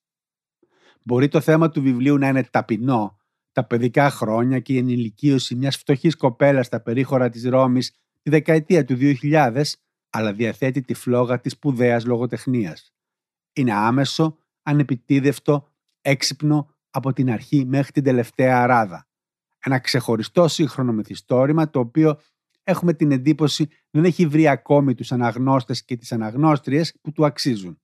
Μπορεί 1.03 1.27
το 1.27 1.41
θέμα 1.41 1.69
του 1.69 1.81
βιβλίου 1.81 2.17
να 2.17 2.27
είναι 2.27 2.43
ταπεινό, 2.43 3.19
τα 3.51 3.65
παιδικά 3.65 4.09
χρόνια 4.09 4.59
και 4.59 4.73
η 4.73 4.77
ενηλικίωση 4.77 5.55
μιας 5.55 5.77
φτωχής 5.77 6.15
κοπέλας 6.15 6.65
στα 6.65 6.81
περίχωρα 6.81 7.29
της 7.29 7.43
Ρώμης 7.43 7.91
τη 8.21 8.29
δεκαετία 8.29 8.85
του 8.85 8.95
2000, 8.95 9.63
αλλά 10.09 10.33
διαθέτει 10.33 10.81
τη 10.81 10.93
φλόγα 10.93 11.39
της 11.39 11.51
σπουδαίας 11.51 12.05
λογοτεχνίας. 12.05 12.93
Είναι 13.53 13.73
άμεσο, 13.73 14.37
ανεπιτίδευτο, 14.63 15.67
έξυπνο 16.01 16.75
από 16.89 17.13
την 17.13 17.31
αρχή 17.31 17.65
μέχρι 17.65 17.91
την 17.91 18.03
τελευταία 18.03 18.61
αράδα. 18.61 19.07
Ένα 19.59 19.79
ξεχωριστό 19.79 20.47
σύγχρονο 20.47 20.91
μυθιστόρημα 20.91 21.69
το 21.69 21.79
οποίο 21.79 22.19
έχουμε 22.71 22.93
την 22.93 23.11
εντύπωση 23.11 23.67
δεν 23.89 24.03
έχει 24.05 24.27
βρει 24.27 24.47
ακόμη 24.47 24.95
τους 24.95 25.11
αναγνώστες 25.11 25.85
και 25.85 25.97
τις 25.97 26.11
αναγνώστριες 26.11 26.97
που 27.01 27.11
του 27.11 27.25
αξίζουν. 27.25 27.81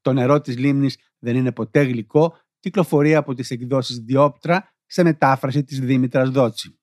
Το 0.00 0.12
νερό 0.12 0.40
της 0.40 0.58
λίμνης 0.58 0.96
δεν 1.18 1.36
είναι 1.36 1.52
ποτέ 1.52 1.82
γλυκό, 1.82 2.38
κυκλοφορεί 2.60 3.14
από 3.14 3.34
τις 3.34 3.50
εκδόσεις 3.50 3.98
Διόπτρα 3.98 4.68
σε 4.86 5.02
μετάφραση 5.02 5.64
της 5.64 5.80
Δήμητρας 5.80 6.30
Δότσι. 6.30 6.78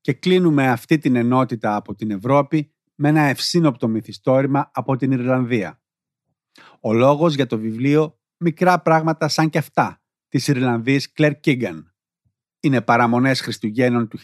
Και 0.00 0.12
κλείνουμε 0.12 0.68
αυτή 0.68 0.98
την 0.98 1.16
ενότητα 1.16 1.76
από 1.76 1.94
την 1.94 2.10
Ευρώπη 2.10 2.74
με 2.94 3.08
ένα 3.08 3.20
ευσύνοπτο 3.20 3.88
μυθιστόρημα 3.88 4.70
από 4.74 4.96
την 4.96 5.10
Ιρλανδία. 5.12 5.80
Ο 6.80 6.92
λόγος 6.92 7.34
για 7.34 7.46
το 7.46 7.58
βιβλίο 7.58 8.18
«Μικρά 8.36 8.82
πράγματα 8.82 9.28
σαν 9.28 9.50
και 9.50 9.58
αυτά» 9.58 10.02
της 10.28 10.48
Ιρλανδής 10.48 11.12
Κλέρ 11.12 11.40
Κίγκαν 11.40 11.95
είναι 12.66 12.80
παραμονές 12.80 13.40
Χριστουγέννων 13.40 14.08
του 14.08 14.18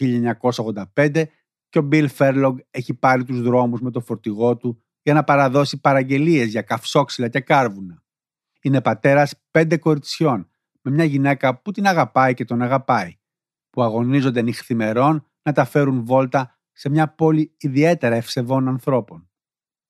1985 0.95 1.23
και 1.69 1.79
ο 1.79 1.81
Μπιλ 1.81 2.09
Φέρλογκ 2.09 2.57
έχει 2.71 2.93
πάρει 2.93 3.23
τους 3.23 3.41
δρόμους 3.41 3.81
με 3.81 3.91
το 3.91 4.01
φορτηγό 4.01 4.57
του 4.57 4.83
για 5.01 5.13
να 5.13 5.23
παραδώσει 5.23 5.79
παραγγελίες 5.79 6.47
για 6.47 6.61
καυσόξυλα 6.61 7.27
και 7.27 7.39
κάρβουνα. 7.39 8.03
Είναι 8.61 8.81
πατέρας 8.81 9.33
πέντε 9.51 9.77
κοριτσιών 9.77 10.49
με 10.81 10.91
μια 10.91 11.03
γυναίκα 11.03 11.61
που 11.61 11.71
την 11.71 11.87
αγαπάει 11.87 12.33
και 12.33 12.45
τον 12.45 12.61
αγαπάει, 12.61 13.17
που 13.69 13.83
αγωνίζονται 13.83 14.41
νυχθημερών 14.41 15.27
να 15.41 15.51
τα 15.51 15.65
φέρουν 15.65 16.05
βόλτα 16.05 16.59
σε 16.71 16.89
μια 16.89 17.07
πόλη 17.07 17.55
ιδιαίτερα 17.57 18.15
ευσεβών 18.15 18.67
ανθρώπων. 18.67 19.29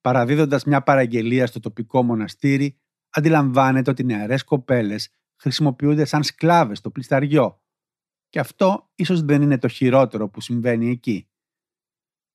Παραδίδοντας 0.02 0.64
μια 0.64 0.82
παραγγελία 0.84 1.48
στο 1.48 1.60
τοπικό 1.60 2.04
μοναστήρι, 2.04 2.80
αντιλαμβάνεται 3.10 3.90
ότι 3.90 4.04
νεαρές 4.04 4.44
κοπέλες 4.44 5.10
χρησιμοποιούνται 5.36 6.06
σαν 6.06 6.24
σκλάβες 6.24 6.78
στο 6.78 6.90
πλησταριό 6.90 7.63
και 8.34 8.40
αυτό 8.40 8.92
ίσως 8.96 9.22
δεν 9.22 9.42
είναι 9.42 9.58
το 9.58 9.68
χειρότερο 9.68 10.30
που 10.30 10.42
συμβαίνει 10.42 10.90
εκεί. 10.90 11.30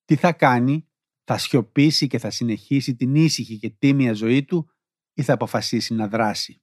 Τι 0.05 0.17
θα 0.17 0.33
κάνει, 0.33 0.89
θα 1.25 1.39
σιωπήσει 1.39 2.07
και 2.07 2.19
θα 2.19 2.31
συνεχίσει 2.31 2.95
την 2.95 3.15
ήσυχη 3.15 3.59
και 3.59 3.71
τίμια 3.71 4.13
ζωή 4.13 4.45
του 4.45 4.71
ή 5.15 5.23
θα 5.23 5.33
αποφασίσει 5.33 5.95
να 5.95 6.09
δράσει; 6.09 6.63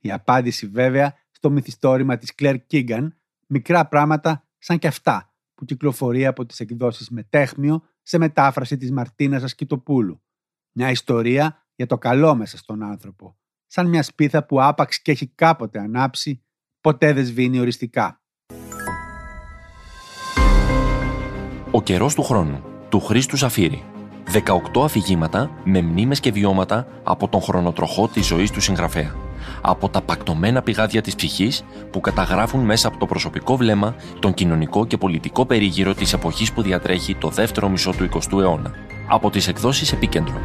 Η 0.00 0.12
απάντηση 0.12 0.66
βέβαια 0.66 1.14
στο 1.30 1.50
μυθιστόρημα 1.50 2.16
της 2.16 2.34
Κλέρ 2.34 2.66
Κίγκαν, 2.66 3.20
μικρά 3.46 3.88
πράγματα 3.88 4.48
σαν 4.58 4.78
και 4.78 4.86
αυτά 4.86 5.34
που 5.54 5.64
κυκλοφορεί 5.64 6.26
από 6.26 6.46
τις 6.46 6.60
εκδόσεις 6.60 7.10
Μετέχμιο 7.10 7.82
σε 8.02 8.18
μετάφραση 8.18 8.76
της 8.76 8.92
Μαρτίνας 8.92 9.42
Ασκητοπούλου. 9.42 10.22
Μια 10.72 10.90
ιστορία 10.90 11.68
για 11.74 11.86
το 11.86 11.98
καλό 11.98 12.34
μέσα 12.34 12.56
στον 12.56 12.82
άνθρωπο, 12.82 13.38
σαν 13.66 13.88
μια 13.88 14.02
σπίθα 14.02 14.46
που 14.46 14.62
άπαξ 14.62 15.02
και 15.02 15.10
έχει 15.10 15.26
κάποτε 15.26 15.78
ανάψει, 15.78 16.44
ποτέ 16.80 17.12
δεν 17.12 17.24
σβήνει 17.24 17.60
οριστικά. 17.60 18.23
Ο 21.74 21.82
καιρός 21.82 22.14
του 22.14 22.22
χρόνου, 22.22 22.62
του 22.88 23.00
Χρήστου 23.00 23.36
Ζαφύρη. 23.36 23.82
18 24.74 24.84
αφηγήματα 24.84 25.50
με 25.64 25.82
μνήμες 25.82 26.20
και 26.20 26.32
βιώματα 26.32 26.86
από 27.02 27.28
τον 27.28 27.42
χρονοτροχό 27.42 28.08
της 28.08 28.26
ζωής 28.26 28.50
του 28.50 28.60
συγγραφέα. 28.60 29.14
Από 29.60 29.88
τα 29.88 30.00
πακτωμένα 30.00 30.62
πηγάδια 30.62 31.02
της 31.02 31.14
ψυχής 31.14 31.64
που 31.90 32.00
καταγράφουν 32.00 32.60
μέσα 32.60 32.88
από 32.88 32.98
το 32.98 33.06
προσωπικό 33.06 33.56
βλέμμα 33.56 33.94
τον 34.18 34.34
κοινωνικό 34.34 34.86
και 34.86 34.96
πολιτικό 34.96 35.46
περίγυρο 35.46 35.94
της 35.94 36.12
εποχής 36.12 36.52
που 36.52 36.62
διατρέχει 36.62 37.14
το 37.14 37.28
δεύτερο 37.28 37.68
μισό 37.68 37.90
του 37.90 38.08
20ου 38.12 38.40
αιώνα. 38.40 38.74
Από 39.08 39.30
τις 39.30 39.48
εκδόσεις 39.48 39.92
Επίκεντρο. 39.92 40.40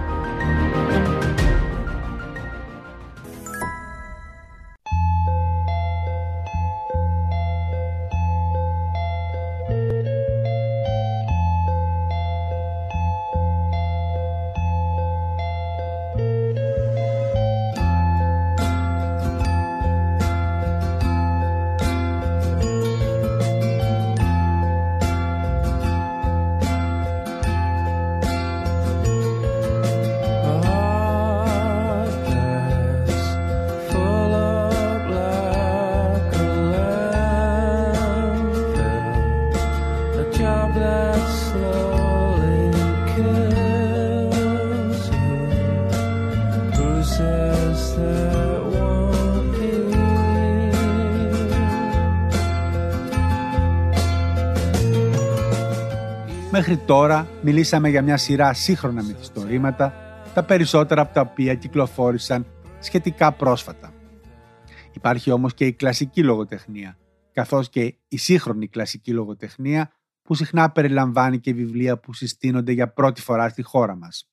Μέχρι 56.69 56.85
τώρα 56.85 57.27
μιλήσαμε 57.41 57.89
για 57.89 58.01
μια 58.01 58.17
σειρά 58.17 58.53
σύγχρονα 58.53 59.03
μυθιστορήματα, 59.03 59.93
τα 60.33 60.43
περισσότερα 60.43 61.01
από 61.01 61.13
τα 61.13 61.21
οποία 61.21 61.55
κυκλοφόρησαν 61.55 62.45
σχετικά 62.79 63.31
πρόσφατα. 63.31 63.93
Υπάρχει 64.93 65.31
όμως 65.31 65.53
και 65.53 65.65
η 65.65 65.73
κλασική 65.73 66.23
λογοτεχνία, 66.23 66.97
καθώς 67.31 67.69
και 67.69 67.95
η 68.07 68.17
σύγχρονη 68.17 68.67
κλασική 68.67 69.11
λογοτεχνία 69.11 69.91
που 70.21 70.33
συχνά 70.33 70.71
περιλαμβάνει 70.71 71.39
και 71.39 71.53
βιβλία 71.53 71.99
που 71.99 72.13
συστήνονται 72.13 72.71
για 72.71 72.93
πρώτη 72.93 73.21
φορά 73.21 73.49
στη 73.49 73.61
χώρα 73.61 73.95
μας. 73.95 74.29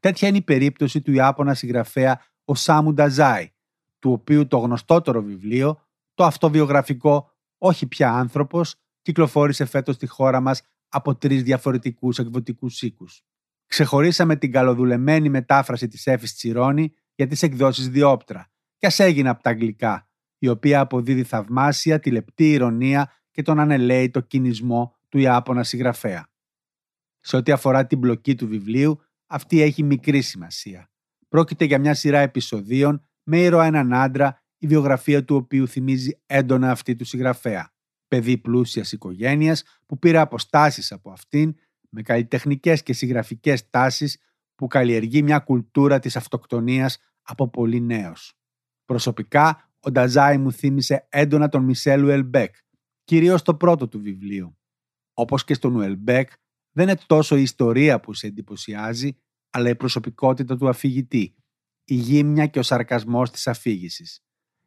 Τέτοια 0.00 0.28
είναι 0.28 0.36
η 0.36 0.42
περίπτωση 0.42 1.00
του 1.00 1.12
Ιάπωνα 1.12 1.54
συγγραφέα 1.54 2.20
Οσάμου 2.44 2.92
Νταζάι, 2.92 3.52
του 3.98 4.12
οποίου 4.12 4.46
το 4.46 4.56
γνωστότερο 4.56 5.22
βιβλίο, 5.22 5.80
το 6.14 6.24
αυτοβιογραφικό 6.24 7.30
«Όχι 7.58 7.86
πια 7.86 8.12
άνθρωπος», 8.12 8.76
κυκλοφόρησε 9.02 9.64
φέτος 9.64 9.94
στη 9.94 10.06
χώρα 10.06 10.40
μας 10.40 10.62
από 10.94 11.16
τρεις 11.16 11.42
διαφορετικούς 11.42 12.18
εκδοτικούς 12.18 12.82
οίκους. 12.82 13.22
Ξεχωρίσαμε 13.66 14.36
την 14.36 14.52
καλοδουλεμένη 14.52 15.28
μετάφραση 15.28 15.88
της 15.88 16.06
Έφης 16.06 16.34
Τσιρόνη 16.34 16.92
για 17.14 17.26
τις 17.26 17.42
εκδόσεις 17.42 17.88
Διόπτρα 17.88 18.50
και 18.76 18.86
ας 18.86 18.98
έγινε 18.98 19.28
από 19.28 19.42
τα 19.42 19.50
αγγλικά, 19.50 20.08
η 20.38 20.48
οποία 20.48 20.80
αποδίδει 20.80 21.22
θαυμάσια 21.22 21.98
τη 21.98 22.10
λεπτή 22.10 22.52
ηρωνία 22.52 23.12
και 23.30 23.42
τον 23.42 23.60
ανελαίητο 23.60 24.20
κινησμό 24.20 24.96
του 25.08 25.18
Ιάπωνα 25.18 25.62
συγγραφέα. 25.62 26.28
Σε 27.20 27.36
ό,τι 27.36 27.52
αφορά 27.52 27.86
την 27.86 27.98
μπλοκή 27.98 28.34
του 28.34 28.48
βιβλίου, 28.48 29.00
αυτή 29.26 29.60
έχει 29.60 29.82
μικρή 29.82 30.20
σημασία. 30.20 30.90
Πρόκειται 31.28 31.64
για 31.64 31.78
μια 31.78 31.94
σειρά 31.94 32.18
επεισοδίων 32.18 33.06
με 33.22 33.38
ήρωα 33.38 33.64
έναν 33.64 33.94
άντρα, 33.94 34.42
η 34.58 34.66
βιογραφία 34.66 35.24
του 35.24 35.36
οποίου 35.36 35.68
θυμίζει 35.68 36.20
έντονα 36.26 36.70
αυτή 36.70 36.96
του 36.96 37.04
συγγραφέα. 37.04 37.73
Παιδί 38.14 38.38
πλούσιας 38.38 38.92
οικογένειας 38.92 39.62
που 39.86 39.98
πήρε 39.98 40.18
αποστάσεις 40.18 40.92
από 40.92 41.10
αυτήν 41.10 41.54
με 41.90 42.02
καλλιτεχνικές 42.02 42.82
και 42.82 42.92
συγγραφικές 42.92 43.70
τάσεις 43.70 44.18
που 44.54 44.66
καλλιεργεί 44.66 45.22
μια 45.22 45.38
κουλτούρα 45.38 45.98
της 45.98 46.16
αυτοκτονίας 46.16 46.98
από 47.22 47.48
πολύ 47.48 47.80
νέος. 47.80 48.38
Προσωπικά, 48.84 49.70
ο 49.80 49.90
Νταζάι 49.90 50.38
μου 50.38 50.52
θύμισε 50.52 51.06
έντονα 51.08 51.48
τον 51.48 51.64
Μισέλ 51.64 52.04
Ουελμπέκ, 52.04 52.54
κυρίως 53.04 53.42
το 53.42 53.54
πρώτο 53.54 53.88
του 53.88 54.00
βιβλίο. 54.00 54.56
Όπως 55.12 55.44
και 55.44 55.54
στον 55.54 55.74
Ουελμπέκ, 55.74 56.30
δεν 56.72 56.88
είναι 56.88 56.98
τόσο 57.06 57.36
η 57.36 57.42
ιστορία 57.42 58.00
που 58.00 58.12
σε 58.12 58.26
εντυπωσιάζει, 58.26 59.16
αλλά 59.50 59.68
η 59.68 59.76
προσωπικότητα 59.76 60.56
του 60.56 60.68
αφηγητή, 60.68 61.34
η 61.84 61.94
γύμνια 61.94 62.46
και 62.46 62.58
ο 62.58 62.62
σαρκασμός 62.62 63.30
της 63.30 63.46
αφήγησης. 63.46 64.24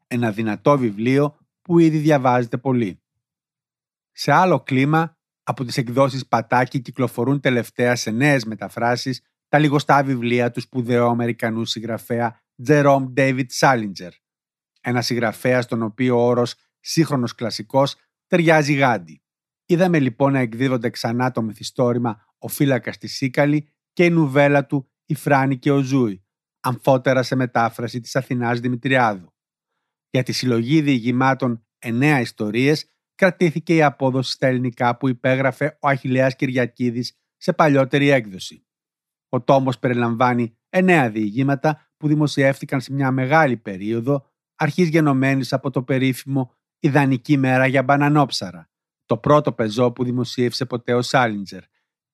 Ένα 0.07 0.31
δυνατό 0.31 0.77
βιβλίο 0.77 1.37
που 1.61 1.79
ήδη 1.79 1.97
διαβάζεται 1.97 2.57
πολύ. 2.57 3.01
Σε 4.19 4.31
άλλο 4.31 4.59
κλίμα, 4.59 5.17
από 5.43 5.63
τις 5.63 5.77
εκδόσεις 5.77 6.27
Πατάκη 6.27 6.81
κυκλοφορούν 6.81 7.39
τελευταία 7.39 7.95
σε 7.95 8.11
νέες 8.11 8.45
μεταφράσεις 8.45 9.21
τα 9.47 9.59
λιγοστά 9.59 10.03
βιβλία 10.03 10.51
του 10.51 10.61
σπουδαίου 10.61 11.05
Αμερικανού 11.05 11.65
συγγραφέα 11.65 12.41
Jerome 12.67 13.13
David 13.17 13.45
Salinger. 13.59 14.09
Ένα 14.81 15.01
συγγραφέα 15.01 15.61
στον 15.61 15.81
οποίο 15.81 16.17
ο 16.17 16.27
όρος 16.27 16.55
σύγχρονος 16.79 17.35
κλασικός 17.35 17.95
ταιριάζει 18.27 18.73
γάντι. 18.73 19.21
Είδαμε 19.65 19.99
λοιπόν 19.99 20.31
να 20.31 20.39
εκδίδονται 20.39 20.89
ξανά 20.89 21.31
το 21.31 21.41
μυθιστόρημα 21.41 22.25
«Ο 22.37 22.47
φύλακας 22.47 22.95
στη 22.95 23.07
Σίκαλη» 23.07 23.69
και 23.93 24.05
η 24.05 24.09
νουβέλα 24.09 24.65
του 24.65 24.91
«Η 25.05 25.15
Φράνη 25.15 25.57
και 25.57 25.71
ο 25.71 25.79
Ζούι», 25.79 26.25
αμφότερα 26.59 27.23
σε 27.23 27.35
μετάφραση 27.35 27.99
της 27.99 28.15
Αθηνάς 28.15 28.59
Δημητριάδου. 28.59 29.33
Για 30.09 30.23
τη 30.23 30.31
συλλογή 30.31 30.81
διηγημάτων 30.81 31.67
«Εννέα 31.79 32.19
ιστορίες» 32.19 32.91
κρατήθηκε 33.17 33.75
η 33.75 33.83
απόδοση 33.83 34.31
στα 34.31 34.47
ελληνικά 34.47 34.97
που 34.97 35.07
υπέγραφε 35.07 35.77
ο 35.81 35.87
Αχιλέας 35.87 36.35
Κυριακίδης 36.35 37.17
σε 37.37 37.53
παλιότερη 37.53 38.09
έκδοση. 38.09 38.65
Ο 39.29 39.41
τόμος 39.41 39.79
περιλαμβάνει 39.79 40.57
εννέα 40.69 41.09
διηγήματα 41.09 41.89
που 41.97 42.07
δημοσιεύτηκαν 42.07 42.81
σε 42.81 42.93
μια 42.93 43.11
μεγάλη 43.11 43.57
περίοδο 43.57 44.25
αρχής 44.55 44.87
γενομένης 44.87 45.53
από 45.53 45.69
το 45.69 45.83
περίφημο 45.83 46.53
«Ιδανική 46.79 47.37
μέρα 47.37 47.65
για 47.67 47.83
μπανανόψαρα», 47.83 48.69
το 49.05 49.17
πρώτο 49.17 49.51
πεζό 49.51 49.91
που 49.91 50.03
δημοσίευσε 50.03 50.65
ποτέ 50.65 50.93
ο 50.93 51.01
Σάλιντζερ. 51.01 51.61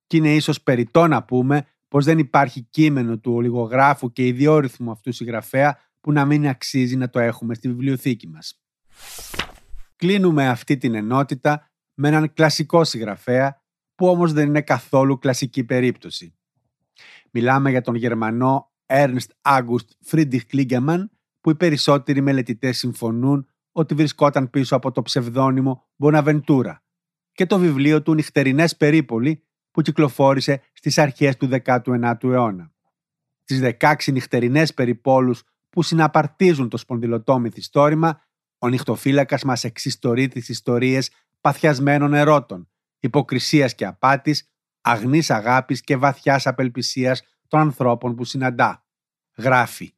Και 0.08 0.18
είναι 0.18 0.36
ίσως 0.36 0.62
περιττό 0.62 1.08
να 1.08 1.24
πούμε 1.24 1.68
πως 1.88 2.06
δεν 2.06 2.18
υπάρχει 2.18 2.62
κείμενο 2.62 3.18
του 3.18 3.34
ολιγογράφου 3.34 4.12
και 4.12 4.28
ιδιόρυθμου 4.28 4.92
αυτού 4.92 5.12
συγγραφέα 5.12 5.78
που 6.02 6.12
να 6.12 6.26
μην 6.26 6.48
αξίζει 6.48 6.96
να 6.96 7.10
το 7.10 7.20
έχουμε 7.20 7.54
στη 7.54 7.68
βιβλιοθήκη 7.68 8.28
μας. 8.28 8.64
Κλείνουμε 10.04 10.48
αυτή 10.48 10.78
την 10.78 10.96
ενότητα 10.96 11.70
με 11.94 12.08
έναν 12.08 12.34
κλασικό 12.34 12.84
συγγραφέα 12.84 13.62
που 13.96 14.08
όμως 14.08 14.34
δεν 14.34 14.48
είναι 14.48 14.62
καθόλου 14.62 15.18
κλασική 15.18 15.64
περίπτωση. 15.64 16.36
Μιλάμε 17.32 17.70
για 17.70 17.82
τον 17.82 17.96
Γερμανό 17.96 18.72
Ernst 18.86 19.28
August 19.42 20.12
Friedrich 20.12 20.42
Klingemann 20.52 21.04
που 21.42 21.50
οι 21.50 21.56
περισσότεροι 21.56 22.22
μελετητές 22.22 22.78
συμφωνούν 22.78 23.48
ότι 23.72 23.94
βρισκόταν 23.94 24.50
πίσω 24.50 24.76
από 24.76 24.92
το 24.92 25.02
ψευδόνυμο 25.02 25.88
Bonaventura 25.98 26.76
και 27.32 27.46
το 27.46 27.60
βιβλίο 27.60 28.02
του 28.02 28.14
«Νυχτερινές 28.14 28.78
περίπολοι» 28.78 29.44
που 29.72 29.82
κυκλοφόρησε 29.82 30.62
στις 30.74 30.98
αρχές 30.98 31.38
του 31.38 31.50
19ου 31.66 32.24
αιώνα. 32.24 32.72
Στις 33.44 33.76
16 33.80 33.94
νυχτερινές 34.12 34.74
περιπόλους 34.74 35.44
που 35.70 35.82
συναπαρτίζουν 35.82 36.70
το 36.70 36.78
σπονδυλωτό 36.78 37.40
μυθιστόρημα, 37.40 38.22
ο 38.64 38.70
νυχτοφύλακας 38.70 39.44
μας 39.44 39.64
εξιστορεί 39.64 40.28
τις 40.28 40.50
ιστορίες 40.50 41.12
παθιασμένων 41.42 42.14
ερώτων, 42.14 42.70
υποκρισίας 43.00 43.76
και 43.76 43.86
απάτης, 43.86 44.52
αγνής 44.82 45.30
αγάπης 45.30 45.82
και 45.82 45.98
βαθιάς 45.98 46.48
απελπισίας 46.48 47.22
των 47.48 47.60
ανθρώπων 47.60 48.16
που 48.16 48.24
συναντά. 48.24 48.86
Γράφει 49.38 49.94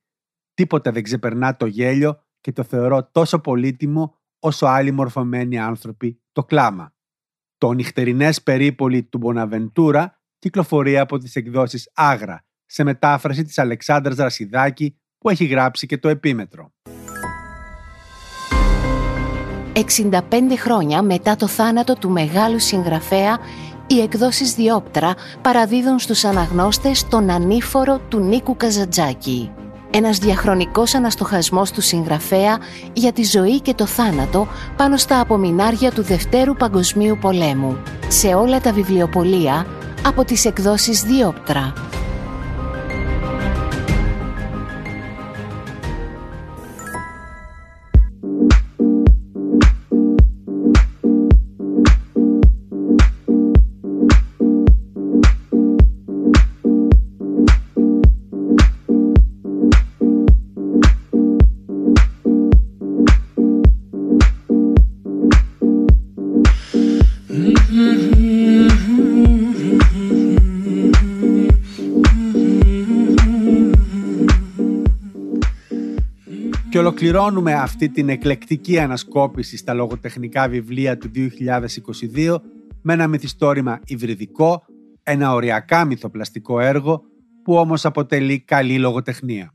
«Τίποτε 0.54 0.92
δεν 0.92 1.04
ξεπερνά 1.04 1.56
το 1.56 1.66
γέλιο 1.66 2.22
και 2.42 2.52
το 2.52 2.64
θεωρώ 2.64 3.10
τόσο 3.12 3.40
πολύτιμο 3.40 4.18
όσο 4.40 4.66
άλλοι 4.66 4.92
μορφωμένοι 4.92 5.60
άνθρωποι 5.60 6.22
το 6.32 6.44
κλάμα». 6.44 6.94
Το 7.58 7.72
νυχτερινές 7.72 8.44
περίπολη 8.44 9.04
του 9.04 9.18
Μποναβεντούρα 9.18 10.22
κυκλοφορεί 10.40 10.98
από 10.98 11.18
τις 11.18 11.36
εκδόσεις 11.36 11.92
Άγρα 11.94 12.46
σε 12.66 12.84
μετάφραση 12.84 13.44
της 13.44 13.58
Αλεξάνδρας 13.58 14.18
Ρασιδάκη 14.18 15.00
που 15.18 15.30
έχει 15.30 15.46
γράψει 15.46 15.88
και 15.88 15.98
το 15.98 16.10
επίμετρο. 16.10 16.75
65 19.76 19.82
χρόνια 20.58 21.02
μετά 21.02 21.36
το 21.36 21.48
θάνατο 21.48 21.96
του 21.96 22.10
μεγάλου 22.10 22.60
συγγραφέα, 22.60 23.38
οι 23.88 24.02
εκδόσεις 24.02 24.54
Διόπτρα 24.54 25.14
παραδίδουν 25.42 26.00
στους 26.00 26.24
αναγνώστες 26.24 27.08
τον 27.08 27.30
ανήφορο 27.30 28.00
του 28.10 28.20
Νίκου 28.20 28.58
Καζατζάκη. 28.58 29.52
Ένας 29.92 30.18
διαχρονικός 30.18 30.96
αναστοχασμός 30.96 31.72
του 31.72 31.82
συγγραφέα 31.82 32.58
για 32.94 33.12
τη 33.12 33.24
ζωή 33.24 33.62
και 33.62 33.74
το 33.74 33.86
θάνατο 33.86 34.48
πάνω 34.78 34.98
στα 34.98 35.20
απομεινάρια 35.20 35.92
του 35.92 36.04
Δευτέρου 36.04 36.56
Παγκοσμίου 36.56 37.18
Πολέμου. 37.22 37.78
Σε 38.08 38.28
όλα 38.28 38.60
τα 38.60 38.74
βιβλιοπολία 38.74 39.66
από 40.06 40.24
τις 40.24 40.46
εκδόσεις 40.46 41.02
Διόπτρα. 41.02 41.74
Και 76.76 76.82
ολοκληρώνουμε 76.82 77.54
αυτή 77.54 77.90
την 77.90 78.10
εκλεκτική 78.10 78.80
ανασκόπηση 78.80 79.58
στα 79.58 79.74
λογοτεχνικά 79.74 80.48
βιβλία 80.48 80.98
του 80.98 81.12
2022 82.16 82.38
με 82.82 82.94
ένα 82.94 83.08
μυθιστόρημα 83.08 83.80
υβριδικό, 83.86 84.66
ένα 85.04 85.34
οριακά 85.34 85.86
μυθοπλαστικό 85.86 86.60
έργο 86.60 87.04
που 87.44 87.56
όμως 87.56 87.86
αποτελεί 87.86 88.40
καλή 88.40 88.80
λογοτεχνία. 88.80 89.54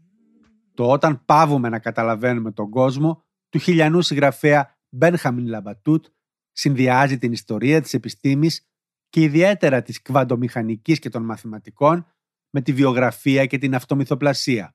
Το 0.75 0.91
«Όταν 0.91 1.25
πάβουμε 1.25 1.69
να 1.69 1.79
καταλαβαίνουμε 1.79 2.53
τον 2.53 2.71
κόσμο» 2.71 3.25
του 3.49 3.59
χιλιανού 3.59 4.03
συγγραφέα 4.03 4.77
Μπένχαμιν 4.89 5.47
Λαμπατούτ 5.47 6.07
συνδυάζει 6.53 7.19
την 7.19 7.33
ιστορία 7.33 7.81
της 7.81 7.95
επιστήμης 7.95 8.67
και 9.09 9.21
ιδιαίτερα 9.21 9.83
της 9.83 10.03
κβαντομηχανικής 10.03 10.99
και 10.99 11.09
των 11.09 11.25
μαθηματικών 11.25 12.07
με 12.51 12.61
τη 12.61 12.73
βιογραφία 12.73 13.47
και 13.47 13.59
την 13.59 13.75
αυτομυθοπλασία 13.75 14.75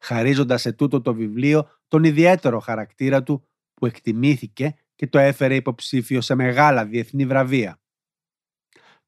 χαρίζοντας 0.00 0.60
σε 0.60 0.72
τούτο 0.72 1.00
το 1.00 1.14
βιβλίο 1.14 1.68
τον 1.88 2.04
ιδιαίτερο 2.04 2.58
χαρακτήρα 2.60 3.22
του 3.22 3.48
που 3.74 3.86
εκτιμήθηκε 3.86 4.74
και 4.94 5.06
το 5.06 5.18
έφερε 5.18 5.54
υποψήφιο 5.54 6.20
σε 6.20 6.34
μεγάλα 6.34 6.86
διεθνή 6.86 7.26
βραβεία. 7.26 7.80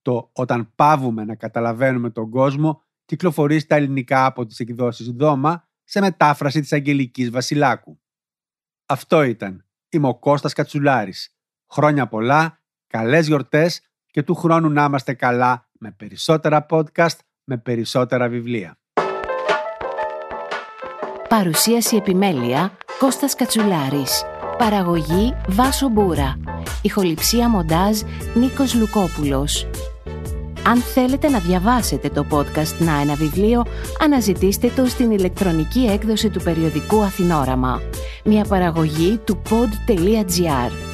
Το 0.02 0.30
«Όταν 0.32 0.74
πάβουμε 0.74 1.24
να 1.24 1.34
καταλαβαίνουμε 1.34 2.10
τον 2.10 2.30
κόσμο» 2.30 2.82
κυκλοφορεί 3.04 3.58
στα 3.58 3.74
ελληνικά 3.74 4.26
από 4.26 4.46
τις 4.46 4.60
εκδόσεις 4.60 5.10
Δώμα 5.10 5.68
σε 5.84 6.00
μετάφραση 6.00 6.60
της 6.60 6.72
Αγγελικής 6.72 7.30
Βασιλάκου. 7.30 8.00
Αυτό 8.86 9.22
ήταν. 9.22 9.66
Είμαι 9.88 10.08
ο 10.08 10.18
Κώστας 10.18 10.52
Κατσουλάρης. 10.52 11.36
Χρόνια 11.70 12.06
πολλά, 12.08 12.62
καλές 12.86 13.26
γιορτές 13.26 13.82
και 14.06 14.22
του 14.22 14.34
χρόνου 14.34 14.68
να 14.68 14.84
είμαστε 14.84 15.14
καλά 15.14 15.70
με 15.72 15.90
περισσότερα 15.90 16.66
podcast, 16.70 17.18
με 17.44 17.58
περισσότερα 17.58 18.28
βιβλία. 18.28 18.78
Παρουσίαση 21.38 21.96
επιμέλεια 21.96 22.76
Κώστας 22.98 23.34
Κατσουλάρης. 23.34 24.24
Παραγωγή 24.58 25.34
Βάσο 25.48 25.88
Μπούρα. 25.88 26.38
Ηχοληψία 26.82 27.48
μοντάζ 27.48 28.00
Νίκος 28.34 28.74
Λουκόπουλος. 28.74 29.66
Αν 30.66 30.76
θέλετε 30.76 31.28
να 31.28 31.38
διαβάσετε 31.38 32.08
το 32.08 32.26
podcast 32.30 32.78
«Να 32.78 33.00
ένα 33.00 33.14
βιβλίο», 33.14 33.64
αναζητήστε 34.00 34.70
το 34.76 34.86
στην 34.86 35.10
ηλεκτρονική 35.10 35.88
έκδοση 35.92 36.30
του 36.30 36.40
περιοδικού 36.42 37.02
Αθηνόραμα. 37.02 37.82
Μια 38.24 38.44
παραγωγή 38.44 39.20
του 39.24 39.42
pod.gr. 39.50 40.93